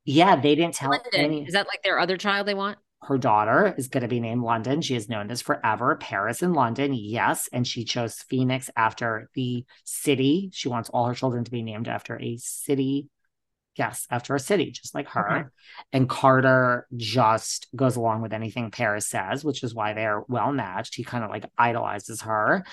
[0.09, 1.11] yeah, they didn't tell London.
[1.15, 1.45] any.
[1.45, 2.79] Is that like their other child they want?
[3.03, 4.83] her daughter is going to be named London.
[4.83, 5.97] She has known this forever.
[5.97, 7.49] Paris and London, yes.
[7.53, 10.51] And she chose Phoenix after the city.
[10.53, 13.09] She wants all her children to be named after a city.
[13.77, 15.31] Yes, after a city, just like her.
[15.31, 15.49] Okay.
[15.93, 20.97] And Carter just goes along with anything Paris says, which is why they're well matched.
[20.97, 22.65] He kind of like idolizes her.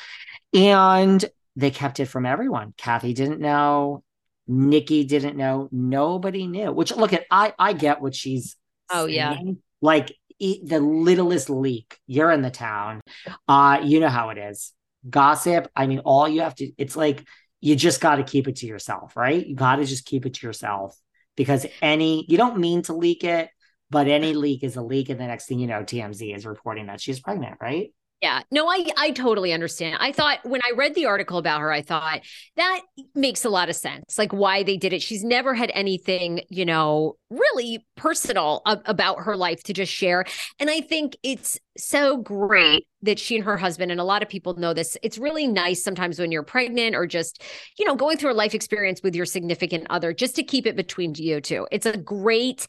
[0.51, 1.23] And
[1.55, 2.73] they kept it from everyone.
[2.77, 4.03] Kathy didn't know.
[4.47, 5.67] Nikki didn't know.
[5.71, 6.71] Nobody knew.
[6.71, 8.55] Which look at I I get what she's
[8.89, 9.15] Oh saying.
[9.15, 9.37] yeah
[9.81, 12.99] like the littlest leak you're in the town
[13.47, 14.73] uh you know how it is
[15.09, 17.25] gossip i mean all you have to it's like
[17.61, 20.33] you just got to keep it to yourself right you got to just keep it
[20.33, 20.93] to yourself
[21.37, 23.49] because any you don't mean to leak it
[23.89, 26.87] but any leak is a leak and the next thing you know tmz is reporting
[26.87, 28.41] that she's pregnant right yeah.
[28.49, 29.97] No, I I totally understand.
[29.99, 32.21] I thought when I read the article about her, I thought
[32.55, 32.81] that
[33.13, 34.17] makes a lot of sense.
[34.17, 35.01] Like why they did it.
[35.01, 40.25] She's never had anything, you know, really personal about her life to just share.
[40.59, 44.29] And I think it's so great that she and her husband and a lot of
[44.29, 44.97] people know this.
[45.03, 47.43] It's really nice sometimes when you're pregnant or just,
[47.77, 50.75] you know, going through a life experience with your significant other just to keep it
[50.75, 51.67] between you two.
[51.71, 52.65] It's a great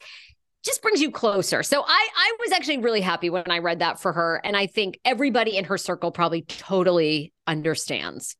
[0.67, 1.63] just brings you closer.
[1.63, 4.67] So I I was actually really happy when I read that for her and I
[4.67, 8.35] think everybody in her circle probably totally understands.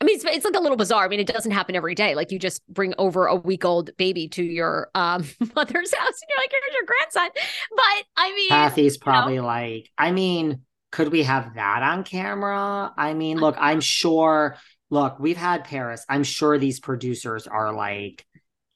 [0.00, 1.04] I mean, it's, it's like a little bizarre.
[1.04, 2.14] I mean, it doesn't happen every day.
[2.14, 5.24] Like you just bring over a week old baby to your um,
[5.56, 7.30] mother's house and you're like, here's your grandson.
[7.70, 12.04] But I mean, Kathy's probably you know, like, I mean, Could we have that on
[12.04, 12.92] camera?
[12.96, 14.56] I mean, look, I'm sure.
[14.90, 16.04] Look, we've had Paris.
[16.08, 18.24] I'm sure these producers are like,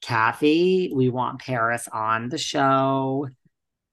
[0.01, 3.29] Kathy, we want Paris on the show.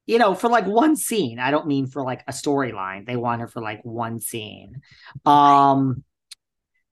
[0.08, 1.40] You know, for like one scene.
[1.40, 3.08] I don't mean for like a storyline.
[3.08, 4.82] They want her for like one scene.
[5.26, 6.04] Um,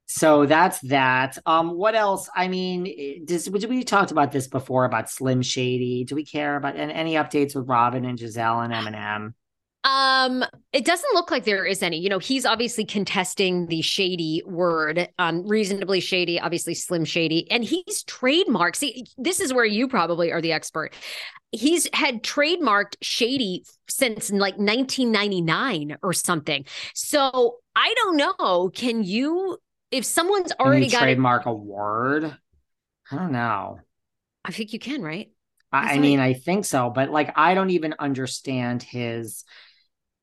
[0.07, 1.37] so that's that.
[1.45, 2.29] Um, what else?
[2.35, 6.03] I mean, does we talked about this before about Slim Shady?
[6.03, 9.33] Do we care about and any updates with Robyn and Gizelle and Eminem?
[9.83, 11.97] Um, it doesn't look like there is any.
[11.97, 17.63] You know, he's obviously contesting the shady word, um, reasonably shady, obviously slim shady, and
[17.63, 18.77] he's trademarked.
[18.77, 20.93] See, this is where you probably are the expert.
[21.51, 26.65] He's had trademarked shady since like 1999 or something.
[26.95, 28.69] So I don't know.
[28.73, 29.57] Can you
[29.93, 32.35] if someone's already got trademark it, a word,
[33.11, 33.79] I don't know.
[34.43, 35.29] I think you can, right?
[35.71, 39.43] I, I mean, I think so, but like, I don't even understand his.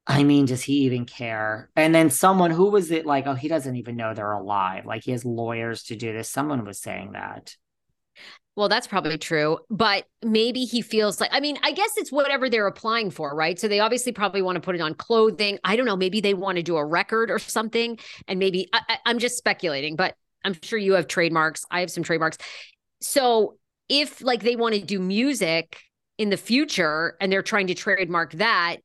[0.06, 1.70] I mean, does he even care?
[1.76, 4.86] And then someone who was it like, oh, he doesn't even know they're alive.
[4.86, 6.28] Like he has lawyers to do this.
[6.28, 7.54] Someone was saying that.
[8.56, 12.50] Well, that's probably true, but maybe he feels like, I mean, I guess it's whatever
[12.50, 13.58] they're applying for, right?
[13.58, 15.58] So they obviously probably want to put it on clothing.
[15.64, 15.96] I don't know.
[15.96, 17.98] Maybe they want to do a record or something.
[18.26, 21.64] And maybe I, I'm just speculating, but I'm sure you have trademarks.
[21.70, 22.38] I have some trademarks.
[23.00, 23.56] So
[23.88, 25.80] if like they want to do music
[26.18, 28.78] in the future and they're trying to trademark that,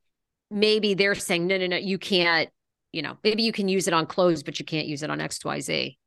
[0.56, 2.50] maybe they're saying, no, no, no, you can't,
[2.92, 5.20] you know, maybe you can use it on clothes, but you can't use it on
[5.20, 5.98] XYZ.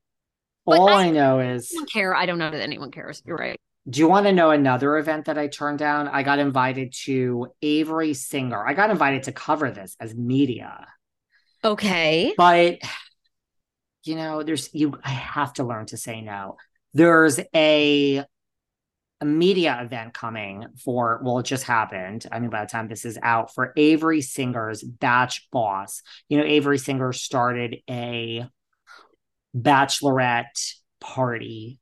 [0.65, 2.15] All I, I, know is I don't care.
[2.15, 3.23] I don't know that anyone cares.
[3.25, 3.59] You're right.
[3.89, 6.09] Do you want to know another event that I turned down?
[6.09, 8.67] I got invited to Avery Singer.
[8.67, 10.87] I got invited to cover this as media.
[11.65, 12.35] Okay.
[12.37, 12.81] But
[14.05, 16.57] you know, there's you I have to learn to say no.
[16.93, 18.25] There's a
[19.21, 23.05] a media event coming for well it just happened i mean by the time this
[23.05, 28.47] is out for avery singer's batch boss you know avery singer started a
[29.57, 31.81] bachelorette party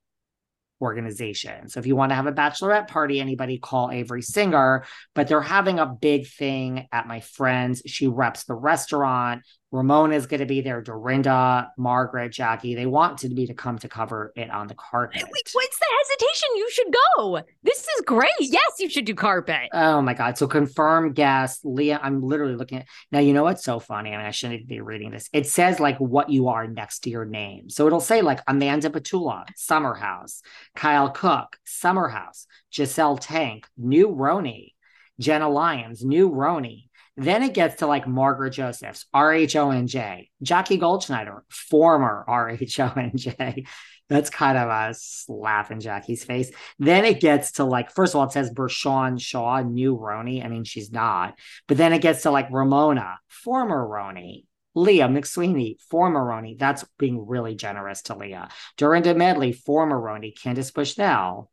[0.80, 1.68] organization.
[1.68, 4.84] So if you want to have a bachelorette party, anybody call Avery Singer,
[5.14, 7.82] but they're having a big thing at my friend's.
[7.86, 9.42] She reps the restaurant.
[9.72, 10.80] Ramona is going to be there.
[10.80, 12.74] Dorinda, Margaret, Jackie.
[12.74, 15.22] They want to be to come to cover it on the carpet.
[15.22, 16.48] Wait, what's the hesitation?
[16.56, 17.42] You should go.
[17.62, 18.30] This is great.
[18.38, 19.68] Yes, you should do carpet.
[19.72, 20.38] Oh my god!
[20.38, 21.98] So confirm guest Leah.
[22.02, 23.18] I'm literally looking at now.
[23.18, 24.14] You know what's so funny?
[24.14, 25.28] I mean, I shouldn't be reading this.
[25.32, 27.68] It says like what you are next to your name.
[27.68, 30.42] So it'll say like Amanda Batula, Summerhouse,
[30.76, 34.74] Kyle Cooke, Summerhouse, Jessel Taank, New Roni,
[35.18, 36.85] Jenna Lyons, New Roni.
[37.16, 43.66] Then it gets to like Margaret Josephs, RHONJ, Jackie Goldschneider, former RHONJ.
[44.08, 46.52] That's kind of a slap in Jackie's face.
[46.78, 50.44] Then it gets to like, first of all, it says Bershan Shaw, new Roni.
[50.44, 51.36] I mean, she's not.
[51.66, 54.44] But then it gets to like Ramona, former Roni.
[54.76, 56.58] Leah McSweeney, former Roni.
[56.58, 58.48] That's being really generous to Leah.
[58.76, 60.38] Dorinda Medley, former Roni.
[60.38, 61.50] Candace Bushnell,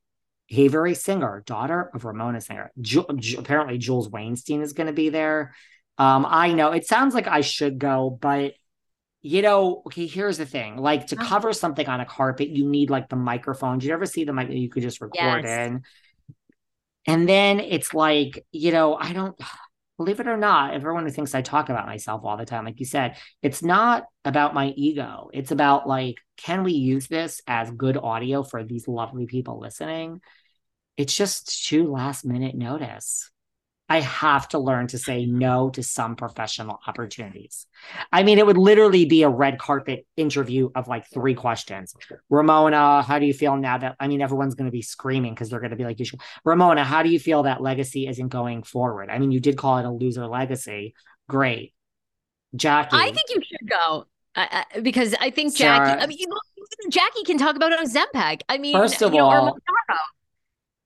[0.55, 2.71] Avery Singer, daughter of Ramona Singer.
[2.79, 5.53] Ju- Ju- apparently, Jules Wainstein is going to be there.
[5.97, 8.53] Um, I know it sounds like I should go, but
[9.21, 10.77] you know, okay, here's the thing.
[10.77, 11.27] Like to uh-huh.
[11.27, 13.79] cover something on a carpet, you need like the microphone.
[13.79, 15.67] Did you ever see the mic that you could just record yes.
[15.67, 15.81] in?
[17.07, 19.37] And then it's like, you know, I don't
[19.97, 22.79] believe it or not, everyone who thinks I talk about myself all the time, like
[22.79, 25.29] you said, it's not about my ego.
[25.33, 30.21] It's about like, can we use this as good audio for these lovely people listening?
[30.97, 33.29] It's just too last minute notice.
[33.89, 37.67] I have to learn to say no to some professional opportunities.
[38.11, 41.93] I mean, it would literally be a red carpet interview of like three questions.
[42.29, 45.49] Ramona, how do you feel now that, I mean, everyone's going to be screaming because
[45.49, 46.21] they're going to be like, you should.
[46.45, 49.09] Ramona, how do you feel that legacy isn't going forward?
[49.09, 50.95] I mean, you did call it a loser legacy.
[51.27, 51.73] Great.
[52.55, 52.95] Jackie.
[52.97, 54.05] I think you should go.
[54.35, 56.27] Uh, because I think Jackie, Sarah, I mean,
[56.89, 58.41] Jackie can talk about Ozempic.
[58.49, 59.57] I mean, first of all,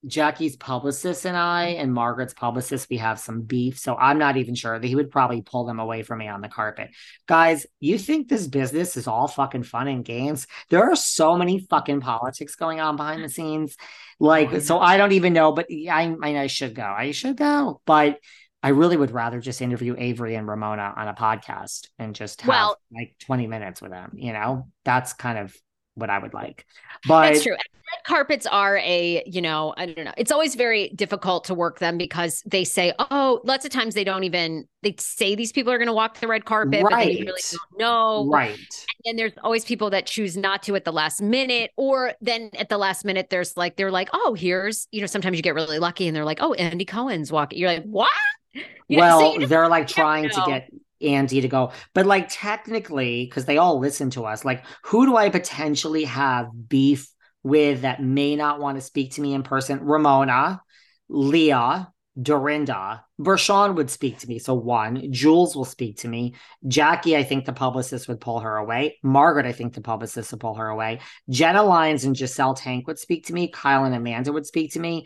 [0.05, 3.79] Jackie's publicist and I and Margaret's publicist, we have some beef.
[3.79, 6.41] So I'm not even sure that he would probably pull them away from me on
[6.41, 6.91] the carpet.
[7.27, 10.45] Guys, you think this business is all fucking fun and games?
[10.69, 13.75] There are so many fucking politics going on behind the scenes.
[14.19, 16.83] Like, so I don't even know, but I, I mean, I should go.
[16.83, 17.81] I should go.
[17.85, 18.19] But
[18.63, 22.49] I really would rather just interview Avery and Ramona on a podcast and just have
[22.49, 24.13] well, like 20 minutes with them.
[24.15, 25.55] You know, that's kind of
[25.97, 26.65] what I would like.
[27.07, 27.53] But that's true.
[27.53, 30.13] Red carpets are a, you know, I don't know.
[30.17, 34.03] It's always very difficult to work them because they say, oh, lots of times they
[34.03, 36.89] don't even they say these people are going to walk the red carpet, right.
[36.91, 38.27] but they really don't know.
[38.27, 38.51] Right.
[38.51, 38.59] And
[39.05, 42.69] then there's always people that choose not to at the last minute, or then at
[42.69, 45.79] the last minute, there's like they're like, oh, here's, you know, sometimes you get really
[45.79, 47.59] lucky and they're like, oh, Andy Cohen's walking.
[47.59, 48.11] You're like, what?
[48.89, 50.69] You well, know, so they're like trying to get
[51.01, 51.71] Andy to go.
[51.93, 56.47] But like technically, because they all listen to us, like who do I potentially have
[56.67, 57.09] beef
[57.43, 59.79] with that may not want to speak to me in person?
[59.81, 60.61] Ramona,
[61.09, 64.39] Leah, Dorinda, Bershan would speak to me.
[64.39, 66.33] So one, Jules will speak to me.
[66.67, 68.97] Jackie, I think the publicist would pull her away.
[69.03, 70.99] Margaret, I think the publicist would pull her away.
[71.29, 73.49] Jenna Lyons and Jessel Taank would speak to me.
[73.49, 75.05] Kyle and Amanda would speak to me.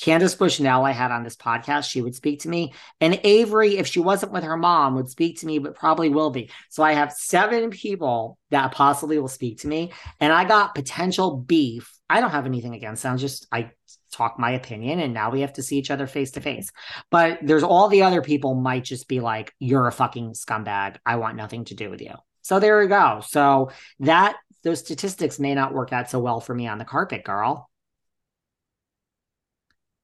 [0.00, 2.72] Candace Bushnell, I had on this podcast, she would speak to me.
[3.00, 6.30] And Avery, if she wasn't with her mom, would speak to me, but probably will
[6.30, 6.50] be.
[6.68, 9.92] So I have seven people that possibly will speak to me.
[10.20, 11.92] And I got potential beef.
[12.08, 13.18] I don't have anything against them.
[13.18, 13.72] Just I
[14.10, 16.70] talk my opinion and now we have to see each other face to face.
[17.10, 20.96] But there's all the other people might just be like, you're a fucking scumbag.
[21.04, 22.14] I want nothing to do with you.
[22.42, 23.20] So there we go.
[23.26, 23.70] So
[24.00, 27.68] that those statistics may not work out so well for me on the carpet, girl.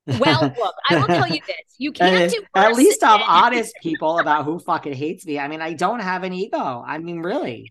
[0.07, 2.43] Well, look, I will tell you this: you can't do.
[2.55, 5.39] At least I'm honest, people, about who fucking hates me.
[5.39, 6.85] I mean, I don't have an ego.
[6.87, 7.69] I mean, really.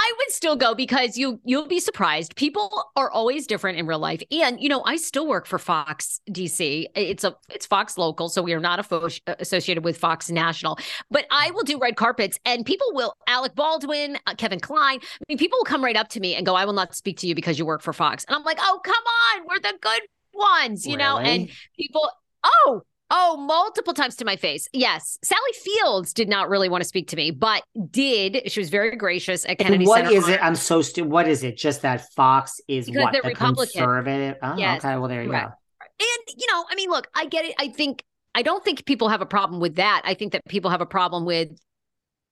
[0.00, 2.36] I would still go because you you'll be surprised.
[2.36, 6.20] People are always different in real life, and you know I still work for Fox
[6.30, 6.86] DC.
[6.94, 8.86] It's a it's Fox local, so we are not
[9.26, 10.78] associated with Fox National.
[11.10, 15.00] But I will do red carpets, and people will Alec Baldwin, uh, Kevin Kline.
[15.02, 17.18] I mean, people will come right up to me and go, "I will not speak
[17.18, 18.94] to you because you work for Fox," and I'm like, "Oh, come
[19.34, 20.02] on, we're the good
[20.38, 21.04] ones, you really?
[21.04, 22.08] know, and people,
[22.44, 24.68] oh, Oh, multiple times to my face.
[24.74, 25.18] Yes.
[25.24, 28.52] Sally Fields did not really want to speak to me, but did.
[28.52, 30.18] She was very gracious at Kennedy and what Center.
[30.18, 30.42] is it?
[30.42, 31.10] I'm so stupid.
[31.10, 31.56] What is it?
[31.56, 33.12] Just that Fox is because what?
[33.14, 33.72] The Republican.
[33.72, 34.36] conservative.
[34.42, 34.84] Oh, yes.
[34.84, 34.96] okay.
[34.98, 35.46] Well, there you right.
[35.46, 35.52] go.
[36.00, 37.54] And, you know, I mean, look, I get it.
[37.58, 40.02] I think, I don't think people have a problem with that.
[40.04, 41.48] I think that people have a problem with,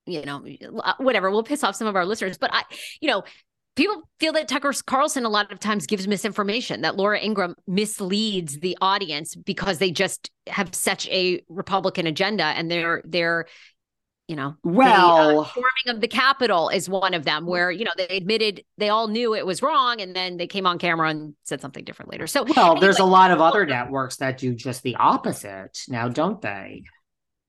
[0.05, 0.45] you know,
[0.83, 1.31] uh, whatever.
[1.31, 2.63] We'll piss off some of our listeners, but I,
[3.01, 3.23] you know,
[3.77, 8.59] people feel that Tucker Carlson a lot of times gives misinformation, that Laura Ingraham misleads
[8.59, 13.45] the audience because they just have such a Republican agenda and they're they're
[14.27, 17.85] you know well the, uh, forming of the Capitol is one of them where you
[17.85, 21.09] know they admitted they all knew it was wrong and then they came on camera
[21.09, 22.27] and said something different later.
[22.27, 26.09] So well anyway, there's a lot of other networks that do just the opposite now
[26.09, 26.83] don't they?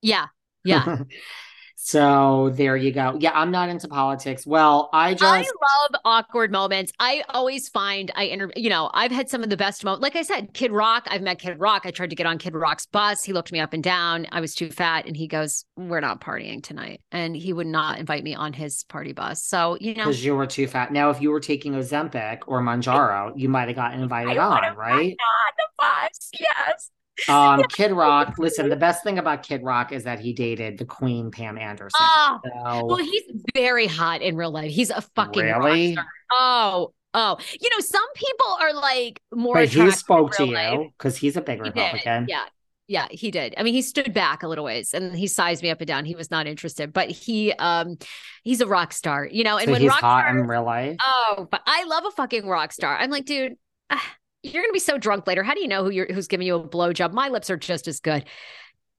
[0.02, 0.26] Yeah.
[0.62, 0.98] Yeah
[1.80, 3.16] So there you go.
[3.20, 4.44] Yeah, I'm not into politics.
[4.44, 6.92] Well, I just I love awkward moments.
[6.98, 10.02] I always find I inter you know, I've had some of the best moments.
[10.02, 11.82] Like I said, Kid Rock, I've met Kid Rock.
[11.84, 13.22] I tried to get on Kid Rock's bus.
[13.22, 14.26] He looked me up and down.
[14.32, 18.00] I was too fat and he goes, "We're not partying tonight." And he would not
[18.00, 19.44] invite me on his party bus.
[19.44, 20.92] So, you know, cuz you were too fat.
[20.92, 25.16] Now, if you were taking Ozempic or Mounjaro, you might have gotten invited on, right?
[25.16, 26.30] On the bus.
[26.40, 26.90] Yes.
[27.28, 28.34] Um, Kid Rock.
[28.38, 31.98] Listen, the best thing about Kid Rock is that he dated the Queen Pam Anderson.
[32.00, 32.84] Oh, so...
[32.86, 33.22] well, he's
[33.54, 34.70] very hot in real life.
[34.70, 35.96] He's a fucking really.
[36.32, 37.38] Oh, oh.
[37.60, 39.54] You know, some people are like more.
[39.54, 42.24] But he spoke to you because he's a big he Republican.
[42.24, 42.30] Did.
[42.30, 42.44] Yeah.
[42.90, 43.54] Yeah, he did.
[43.58, 46.06] I mean, he stood back a little ways and he sized me up and down.
[46.06, 47.98] He was not interested, but he um
[48.44, 49.58] he's a rock star, you know.
[49.58, 50.96] And so when he's rock hot stars, in real life.
[51.06, 52.96] Oh, but I love a fucking rock star.
[52.96, 53.56] I'm like, dude,
[53.90, 55.42] ah, you're going to be so drunk later.
[55.42, 57.12] How do you know who you're who's giving you a blowjob?
[57.12, 58.24] My lips are just as good.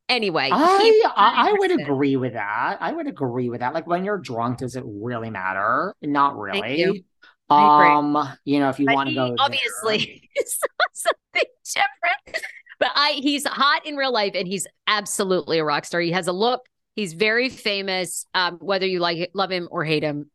[0.08, 2.78] Anyway, I I, I would agree with that.
[2.80, 3.74] I would agree with that.
[3.74, 5.96] Like when you're drunk, does it really matter?
[6.02, 6.80] Not really.
[6.80, 7.04] You.
[7.50, 10.60] Um, you know, if you but want to go, obviously it's
[10.94, 12.46] something different.
[12.80, 16.00] But I, he's hot in real life, and he's absolutely a rock star.
[16.00, 16.62] He has a look.
[16.96, 18.26] He's very famous.
[18.34, 20.30] Um, whether you like love him or hate him,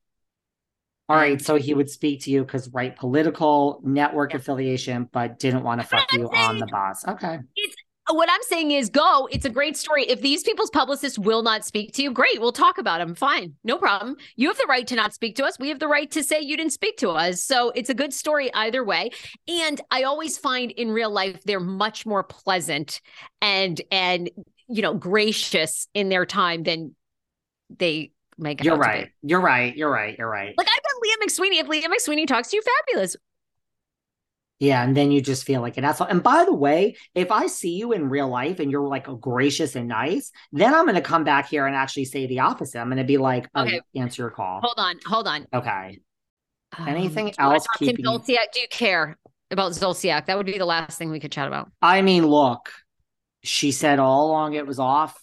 [1.09, 4.39] all right, so he would speak to you because right political network yeah.
[4.39, 7.07] affiliation, but didn't want to fuck you on the boss.
[7.07, 7.41] Okay.
[7.57, 7.77] It's
[8.11, 9.29] what I'm saying is go.
[9.31, 10.05] It's a great story.
[10.05, 12.41] If these people's publicists will not speak to you, great.
[12.41, 13.15] We'll talk about them.
[13.15, 13.55] Fine.
[13.65, 14.17] No problem.
[14.37, 15.59] You have the right to not speak to us.
[15.59, 17.43] We have the right to say you didn't speak to us.
[17.43, 19.11] So it's a good story either way.
[19.49, 23.01] And I always find in real life they're much more pleasant
[23.41, 24.31] and and
[24.69, 26.95] you know gracious in their time than
[27.79, 29.11] they make You're right.
[29.23, 29.77] You're right.
[29.77, 30.17] You're right.
[30.19, 30.55] You're right.
[30.57, 31.61] Like I've been Liam McSweeney.
[31.61, 33.17] If Liam McSweeney talks to you, fabulous.
[34.61, 36.07] Yeah, and then you just feel like an asshole.
[36.07, 39.75] And by the way, if I see you in real life and you're like gracious
[39.75, 42.79] and nice, then I'm going to come back here and actually say the opposite.
[42.79, 43.81] I'm going to be like, oh, okay.
[43.97, 44.61] answer your call.
[44.63, 45.47] Hold on, hold on.
[45.53, 45.99] Okay.
[46.79, 47.67] Um, Anything else?
[47.79, 48.05] Keeping...
[48.05, 49.19] Zolciak, do you care
[49.51, 50.27] about Zolciak?
[50.27, 51.71] That would be the last thing we could chat about.
[51.83, 52.71] I mean, look,
[53.43, 55.19] she said all along it was off.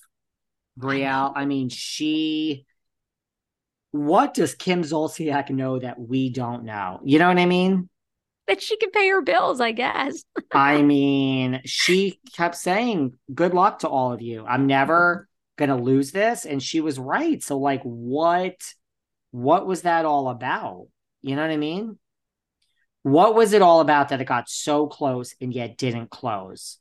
[0.79, 2.65] Brielle, I mean, she
[3.91, 6.99] what does Kim Zolciak know that we don't know?
[7.03, 7.89] You know what I mean?
[8.47, 10.23] That she can pay her bills, I guess.
[10.51, 14.45] I mean, she kept saying, Good luck to all of you.
[14.45, 15.27] I'm never
[15.57, 16.45] gonna lose this.
[16.45, 17.41] And she was right.
[17.43, 18.55] So, like, what
[19.31, 20.87] what was that all about?
[21.21, 21.97] You know what I mean?
[23.03, 26.77] What was it all about that it got so close and yet didn't close?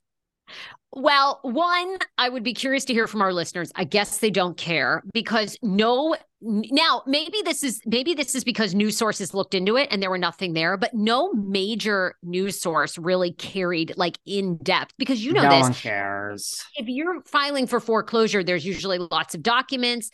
[0.93, 3.71] Well, one, I would be curious to hear from our listeners.
[3.77, 8.75] I guess they don't care because no now maybe this is maybe this is because
[8.75, 12.97] news sources looked into it and there were nothing there, but no major news source
[12.97, 15.63] really carried like in depth because you know no this.
[15.63, 16.65] one cares.
[16.77, 20.11] If you're filing for foreclosure, there's usually lots of documents.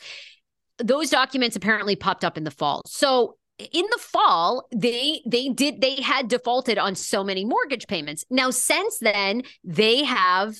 [0.79, 2.83] Those documents apparently popped up in the fall.
[2.87, 8.23] So in the fall they they did they had defaulted on so many mortgage payments
[8.29, 10.55] now since then they have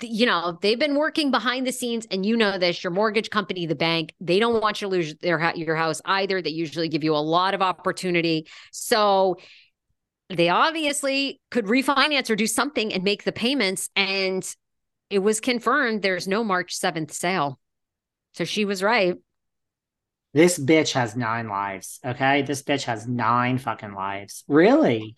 [0.00, 3.66] you know they've been working behind the scenes and you know this your mortgage company
[3.66, 7.02] the bank they don't want you to lose their your house either they usually give
[7.02, 9.36] you a lot of opportunity so
[10.28, 14.54] they obviously could refinance or do something and make the payments and
[15.10, 17.58] it was confirmed there's no march 7th sale
[18.34, 19.16] so she was right
[20.34, 22.00] this bitch has nine lives.
[22.04, 22.40] Okay.
[22.40, 24.44] This bitch has nine fucking lives.
[24.48, 25.14] Really?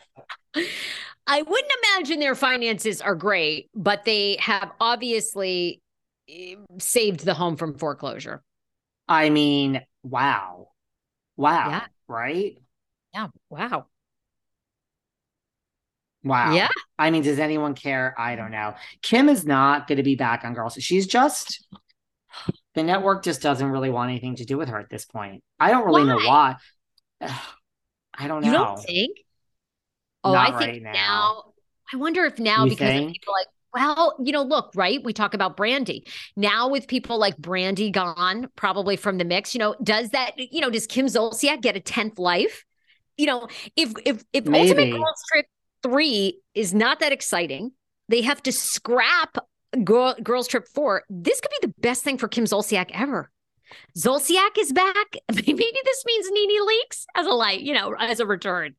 [1.27, 5.81] I wouldn't imagine their finances are great, but they have obviously
[6.29, 8.43] eh, saved the home from foreclosure.
[9.09, 10.68] I mean, wow.
[11.37, 11.70] Wow.
[11.70, 11.87] Yeah.
[12.09, 12.59] Right?
[13.14, 13.29] Yeah.
[13.49, 13.87] Wow.
[16.22, 16.55] Wow.
[16.55, 16.68] Yeah.
[16.99, 18.14] I mean, does anyone care?
[18.18, 18.75] I don't know.
[19.03, 20.75] Kim is not going to be back on Girls.
[20.75, 21.66] She's just
[22.75, 25.43] the network just doesn't really want anything to do with her at this point.
[25.61, 26.09] I don't really why?
[26.09, 26.57] know why.
[28.14, 28.49] I don't know.
[28.49, 29.18] You don't think?
[30.25, 30.93] Oh, Not I think right now.
[30.93, 31.45] now.
[31.93, 33.09] I wonder if now you because think?
[33.09, 35.03] of people like well, you know, look, right?
[35.03, 36.09] We talk about Brandi.
[36.37, 40.61] Now with people like Brandi gone, probably from the mix, you know, does that, you
[40.61, 42.64] know, does Kim Zolciak get a 10th life?
[43.16, 44.70] You know, if if if Maybe.
[44.70, 45.47] Ultimate Girls Trip
[45.83, 47.72] 3 is not that exciting,
[48.09, 49.39] they have to scrap
[49.83, 51.03] Girl, Girls Trip 4.
[51.11, 53.31] This could be the best thing for Kim Zolciak ever.
[53.99, 55.16] Zolciak is back.
[55.35, 58.77] Maybe this means NeNe Leakes as a light, you know, as a return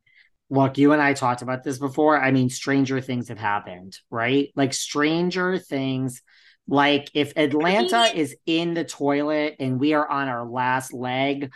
[0.49, 2.19] look, you and I talked about this before.
[2.19, 4.51] I mean, stranger things have happened, right?
[4.55, 6.21] Like stranger things.
[6.67, 11.51] Like if Atlanta is in the toilet and we are on our last leg,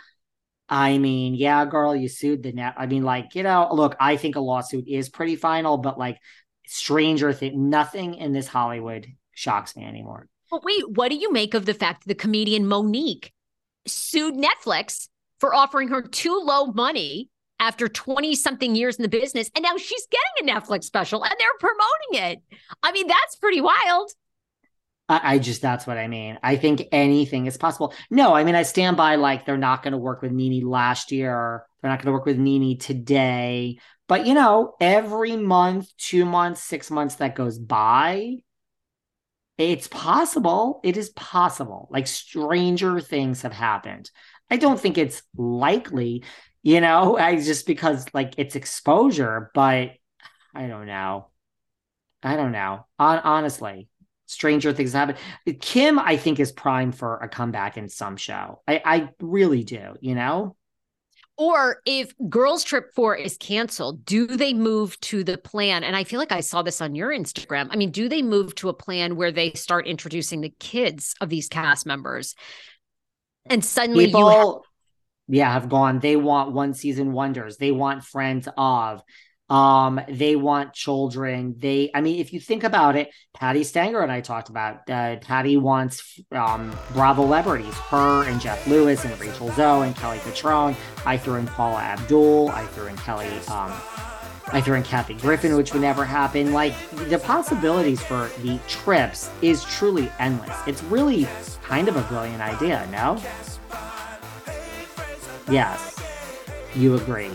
[0.68, 2.74] I mean, yeah, girl, you sued the net.
[2.76, 6.18] I mean, like, you know, look, I think a lawsuit is pretty final, but like
[6.66, 10.28] stranger thing, nothing in this Hollywood shocks me anymore.
[10.48, 13.32] But wait, what do you make of the fact that the comedian Mo'Nique
[13.86, 15.08] sued Netflix
[15.40, 17.29] for offering her too low money
[17.60, 19.50] after 20 something years in the business.
[19.54, 22.58] And now she's getting a Netflix special and they're promoting it.
[22.82, 24.10] I mean, that's pretty wild.
[25.08, 26.38] I, I just, that's what I mean.
[26.42, 27.92] I think anything is possible.
[28.10, 31.12] No, I mean, I stand by like they're not going to work with NeNe last
[31.12, 31.64] year.
[31.80, 33.78] They're not going to work with NeNe today.
[34.08, 38.38] But, you know, every month, two months, six months that goes by,
[39.56, 40.80] it's possible.
[40.82, 41.88] It is possible.
[41.90, 44.10] Like stranger things have happened.
[44.50, 46.24] I don't think it's likely
[46.62, 49.92] you know, I just because like it's exposure, but
[50.54, 51.28] I don't know.
[52.22, 52.86] I don't know.
[52.98, 53.88] On, honestly,
[54.26, 55.16] stranger things happen.
[55.60, 58.62] Kim, I think, is prime for a comeback in some show.
[58.68, 60.56] I, I really do, you know?
[61.36, 65.84] Or if Girls Trip 4 is canceled, do they move to the plan?
[65.84, 67.68] And I feel like I saw this on your Instagram.
[67.70, 71.30] I mean, do they move to a plan where they start introducing the kids of
[71.30, 72.34] these cast members?
[73.46, 74.66] And suddenly People,
[75.30, 76.00] yeah, have gone.
[76.00, 77.56] They want one season wonders.
[77.56, 79.02] They want friends of.
[79.48, 81.56] Um, they want children.
[81.58, 84.88] They, I mean, if you think about it, Patti Stanger and I talked about.
[84.88, 90.18] Uh, Patti wants um, Bravo celebrities, her and Jeff Lewis and Rachel Zoe and Kelly
[90.18, 90.76] Cutrone.
[91.04, 92.50] I threw in Paula Abdul.
[92.50, 93.28] I threw in Kelly.
[93.48, 93.72] Um,
[94.52, 96.52] I threw in Kathy Griffin, which would never happen.
[96.52, 96.74] Like
[97.08, 100.56] the possibilities for the trips is truly endless.
[100.66, 101.26] It's really
[101.62, 103.20] kind of a brilliant idea, no?
[105.48, 105.96] Yes.
[106.74, 107.30] You agree.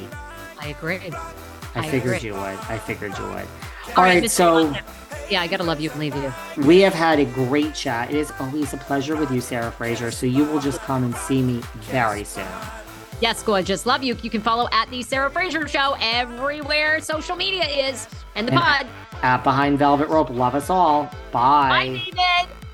[0.60, 1.00] I agree.
[1.76, 2.30] I, I figured agree.
[2.30, 2.60] you would.
[2.70, 3.34] I figured you would.
[3.34, 4.74] All, All right, right so
[5.30, 6.34] yeah, I gotta love you and leave you.
[6.64, 8.10] We have had a great chat.
[8.10, 10.12] It is always a pleasure with you, Sarah Fraser.
[10.12, 12.48] So you will just come and see me very soon.
[13.22, 13.86] Yes, gorgeous.
[13.86, 14.18] Love you.
[14.22, 18.62] You can follow at the Sarah Fraser Show everywhere social media is and the and
[18.62, 18.88] pod.
[19.22, 20.30] At Behind Velvet Rope.
[20.30, 21.04] Love us all.
[21.32, 21.70] Bye.
[21.70, 22.65] Bye, David.